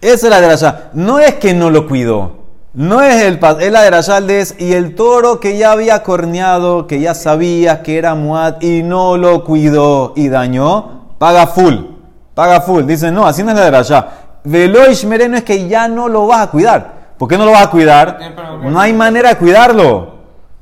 Esa 0.00 0.26
es 0.26 0.30
la 0.30 0.40
de 0.40 0.48
Rasha. 0.48 0.90
No 0.92 1.18
es 1.18 1.34
que 1.36 1.54
no 1.54 1.70
lo 1.70 1.86
cuidó. 1.88 2.43
No 2.74 3.02
es 3.02 3.22
el 3.22 3.38
pas- 3.38 3.60
es 3.60 3.70
la 3.70 3.82
de 3.82 3.90
Rashaldez 3.90 4.56
y 4.58 4.72
el 4.72 4.96
toro 4.96 5.38
que 5.38 5.56
ya 5.56 5.70
había 5.72 6.02
corneado, 6.02 6.86
que 6.88 6.98
ya 7.00 7.14
sabía 7.14 7.82
que 7.82 7.98
era 7.98 8.16
Muad 8.16 8.60
y 8.60 8.82
no 8.82 9.16
lo 9.16 9.44
cuidó 9.44 10.12
y 10.16 10.28
dañó, 10.28 11.14
paga 11.18 11.46
full. 11.46 11.74
Paga 12.34 12.60
full. 12.62 12.84
Dice, 12.84 13.12
no, 13.12 13.26
así 13.28 13.44
no 13.44 13.50
es 13.52 13.56
la 13.58 13.64
de 13.66 13.70
Rasha. 13.70 14.08
Velo 14.42 14.90
Ishmerenu 14.90 15.36
es 15.36 15.44
que 15.44 15.68
ya 15.68 15.86
no 15.86 16.08
lo 16.08 16.26
vas 16.26 16.40
a 16.40 16.50
cuidar. 16.50 17.14
¿Por 17.16 17.28
qué 17.28 17.38
no 17.38 17.44
lo 17.44 17.52
vas 17.52 17.66
a 17.66 17.70
cuidar? 17.70 18.18
No 18.64 18.80
hay 18.80 18.92
manera 18.92 19.28
de 19.28 19.36
cuidarlo. 19.36 20.14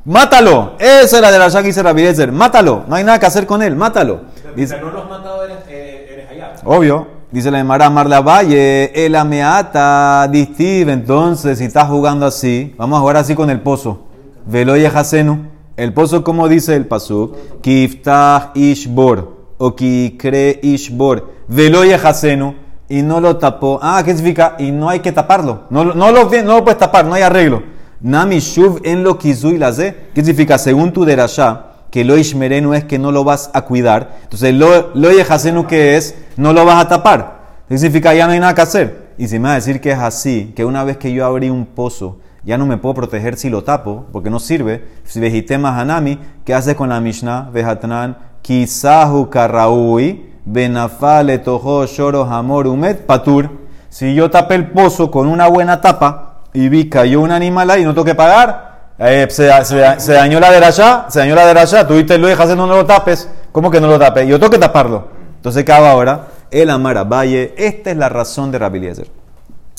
Mátalo. 0.05 0.72
Esa 0.79 1.16
es 1.16 1.22
la 1.22 1.31
de 1.33 1.38
Rasha 1.38 1.61
que 1.62 1.68
dice 1.68 1.83
Rabbi 1.83 2.03
Eliezer. 2.03 2.31
Mátalo. 2.31 2.85
No 2.88 2.94
hay 2.94 3.05
nada 3.05 3.18
que 3.18 3.25
hacer 3.27 3.46
con 3.46 3.62
él. 3.62 3.75
Mátalo. 3.75 4.20
Dice, 4.55 4.79
no 4.79 4.90
los 4.90 5.09
matado 5.09 5.44
eres, 5.44 5.57
eh, 5.68 6.09
eres 6.12 6.31
allá. 6.31 6.53
Obvio. 6.64 7.21
Dice 7.33 7.51
la 7.51 7.61
Emara 7.61 7.88
Marla 7.88 8.21
Valle, 8.21 8.92
el 9.07 9.14
ameata 9.14 10.29
distiv. 10.31 10.90
Entonces, 10.90 11.57
si 11.57 11.64
estás 11.64 11.88
jugando 11.88 12.27
así, 12.27 12.75
vamos 12.77 12.99
a 12.99 13.01
jugar 13.01 13.16
así 13.16 13.35
con 13.35 13.49
el 13.49 13.61
pozo. 13.61 14.03
Veloye 14.45 14.87
Hasenu. 14.87 15.47
El 15.79 15.95
pozo, 15.95 16.23
como 16.23 16.47
dice 16.47 16.77
el 16.77 16.85
pasuk, 16.85 17.35
Kiftah 17.62 18.53
Ishbor 18.55 19.55
o 19.57 19.75
Kikre 19.75 20.61
Ishbor. 20.62 21.33
Veloye 21.49 21.95
Hasenu. 21.95 22.55
Y 22.90 23.01
no 23.01 23.18
lo 23.18 23.38
tapó. 23.38 23.79
Ah, 23.81 24.03
¿qué 24.05 24.14
significa? 24.14 24.57
Y 24.59 24.71
no 24.71 24.90
hay 24.90 25.01
que 25.01 25.12
taparlo. 25.12 25.62
No, 25.71 25.87
no, 25.87 26.12
lo, 26.12 26.25
no 26.25 26.57
lo 26.57 26.64
puedes 26.64 26.79
tapar, 26.79 27.07
no 27.07 27.14
hay 27.14 27.23
arreglo. 27.23 27.62
Nami 28.03 28.40
Shuv 28.40 28.81
en 28.85 29.03
lo 29.03 29.16
Kizui 29.16 29.57
la 29.57 29.75
¿Qué 29.75 29.95
significa? 30.16 30.59
Según 30.59 30.92
tu 30.92 31.07
derashá, 31.07 31.71
que 31.92 32.05
lo 32.05 32.16
ishmerenu 32.16 32.72
es 32.72 32.85
que 32.85 32.98
no 32.98 33.12
lo 33.12 33.22
vas 33.22 33.50
a 33.52 33.62
cuidar. 33.62 34.16
Entonces, 34.22 34.55
lo, 34.55 34.90
lo 34.94 35.12
yehasenu 35.12 35.66
que 35.66 35.96
es, 35.96 36.16
no 36.38 36.55
lo 36.55 36.64
vas 36.64 36.83
a 36.83 36.88
tapar. 36.88 37.42
¿Qué 37.68 37.76
significa? 37.76 38.14
Ya 38.14 38.26
no 38.26 38.33
hay 38.33 38.40
nada 38.40 38.55
que 38.55 38.62
hacer. 38.62 39.12
Y 39.18 39.28
si 39.28 39.38
me 39.38 39.48
va 39.48 39.52
a 39.52 39.55
decir 39.57 39.78
que 39.78 39.92
es 39.92 39.98
así, 39.98 40.55
que 40.57 40.64
una 40.64 40.85
vez 40.85 40.96
que 40.96 41.12
yo 41.12 41.26
abrí 41.26 41.50
un 41.50 41.66
pozo, 41.66 42.18
ya 42.44 42.57
no 42.57 42.64
me 42.64 42.78
puedo 42.78 42.94
proteger 42.94 43.37
si 43.37 43.50
lo 43.50 43.62
tapo, 43.62 44.07
porque 44.11 44.31
no 44.31 44.40
sirve. 44.40 44.83
Si 45.05 45.20
vejitema 45.20 45.78
hanami, 45.78 46.18
¿qué 46.46 46.55
haces 46.55 46.76
con 46.76 46.88
la 46.88 46.98
Mishnah? 46.98 47.50
Vejatnan, 47.52 48.16
kisahu 48.40 49.28
karraui, 49.28 50.31
benafale 50.46 51.38
toho 51.38 51.85
shoro 51.85 52.24
hamor 52.24 52.68
umet 52.68 53.05
patur. 53.05 53.50
Si 53.90 54.14
yo 54.14 54.31
tapé 54.31 54.55
el 54.55 54.70
pozo 54.70 55.11
con 55.11 55.28
una 55.28 55.46
buena 55.46 55.83
tapa 55.83 56.44
y 56.55 56.70
vi 56.70 56.88
cayó 56.88 57.20
un 57.20 57.31
animal 57.31 57.70
ahí 57.70 57.85
no 57.85 57.92
tengo 57.92 58.07
que 58.07 58.14
pagar, 58.14 58.71
eh, 59.04 59.26
se, 59.30 59.50
se- 59.64 60.00
se 60.00 60.12
dañó 60.12 60.38
la 60.40 60.50
derashá, 60.50 61.06
se 61.08 61.18
dañó 61.20 61.34
la 61.34 61.46
derashá, 61.46 61.86
tú 61.86 61.94
viste 61.94 62.18
lo 62.18 62.26
dejas 62.28 62.54
no 62.56 62.66
lo 62.66 62.86
tapes, 62.86 63.28
¿cómo 63.50 63.70
que 63.70 63.80
no 63.80 63.88
lo 63.88 63.98
tapes? 63.98 64.26
Yo 64.28 64.38
tengo 64.38 64.50
que 64.50 64.58
taparlo. 64.58 65.08
Entonces, 65.36 65.64
¿qué 65.64 65.72
ahora? 65.72 66.28
El 66.50 66.70
Amara 66.70 67.04
Valle, 67.04 67.54
esta 67.56 67.90
es 67.90 67.96
la 67.96 68.08
razón 68.08 68.50
de 68.52 68.58
Rabbi 68.58 68.78
Eliezer. 68.78 69.08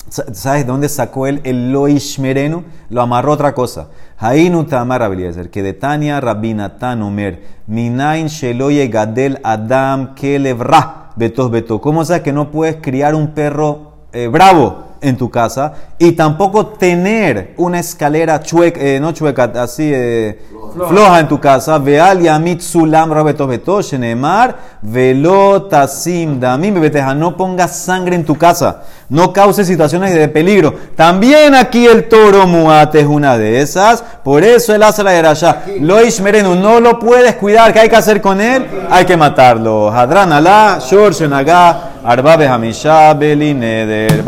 Sa- 0.08 0.26
¿Sabes 0.34 0.66
de 0.66 0.72
dónde 0.72 0.88
sacó 0.88 1.26
él 1.26 1.40
el 1.44 1.72
lo 1.72 1.88
ishmerenu? 1.88 2.64
Lo 2.90 3.00
amarró 3.02 3.32
otra 3.32 3.54
cosa. 3.54 3.88
Hainu 4.18 4.64
tamar 4.64 5.02
Eliezer, 5.02 5.50
que 5.50 5.62
de 5.62 5.72
Tania 5.72 6.20
Rabinatan 6.20 7.02
Omer, 7.02 7.42
minain 7.66 8.26
sheloye 8.28 8.88
gadel 8.88 9.40
adam 9.42 10.14
kelevra 10.14 11.10
betos 11.16 11.50
beto. 11.50 11.80
¿Cómo 11.80 12.04
sabes 12.04 12.22
que 12.22 12.32
no 12.32 12.50
puedes 12.50 12.76
criar 12.76 13.14
un 13.14 13.28
perro 13.28 13.92
eh, 14.12 14.28
bravo 14.28 14.83
en 15.00 15.16
tu 15.16 15.30
casa 15.30 15.72
y 15.98 16.12
tampoco 16.12 16.66
tener 16.66 17.54
una 17.56 17.80
escalera 17.80 18.40
chueca, 18.42 18.80
eh, 18.80 18.98
no 19.00 19.12
chueca, 19.12 19.44
así 19.56 19.90
eh, 19.92 20.40
floja. 20.88 21.20
en 21.20 21.28
tu 21.28 21.38
casa? 21.38 21.78
Veal 21.78 22.20
yamit 22.20 22.60
sulam 22.60 23.12
rabetos 23.12 23.48
beto, 23.48 23.80
shenemar, 23.82 24.56
velo 24.82 25.62
tasim 25.62 26.40
damim 26.40 26.74
bebeteja. 26.74 27.14
No 27.14 27.36
pongas 27.36 27.76
sangre 27.76 28.16
en 28.16 28.24
tu 28.24 28.36
casa, 28.36 28.82
no 29.08 29.32
causes 29.32 29.66
situaciones 29.66 30.14
de 30.14 30.28
peligro. 30.28 30.74
También 30.96 31.54
aquí 31.54 31.86
el 31.86 32.08
toro 32.08 32.46
muate 32.46 33.00
es 33.00 33.06
una 33.06 33.38
de 33.38 33.60
esas, 33.60 34.02
por 34.24 34.42
eso 34.42 34.74
él 34.74 34.82
hace 34.82 35.02
la 35.04 35.12
de 35.12 35.26
allá. 35.26 35.62
Lo 35.80 36.04
ishmerenu, 36.04 36.54
no 36.54 36.80
lo 36.80 36.98
puedes 36.98 37.34
cuidar, 37.36 37.72
¿qué 37.72 37.80
hay 37.80 37.88
que 37.88 37.96
hacer 37.96 38.20
con 38.20 38.40
él? 38.40 38.66
Hay 38.90 39.04
que 39.04 39.16
matarlo. 39.16 39.90
Hadran 39.90 40.32
alá, 40.32 40.78
shor 40.80 41.14
shenagá, 41.14 41.92
arbabe 42.04 42.48
hamisha, 42.48 43.14
belineder. 43.14 44.24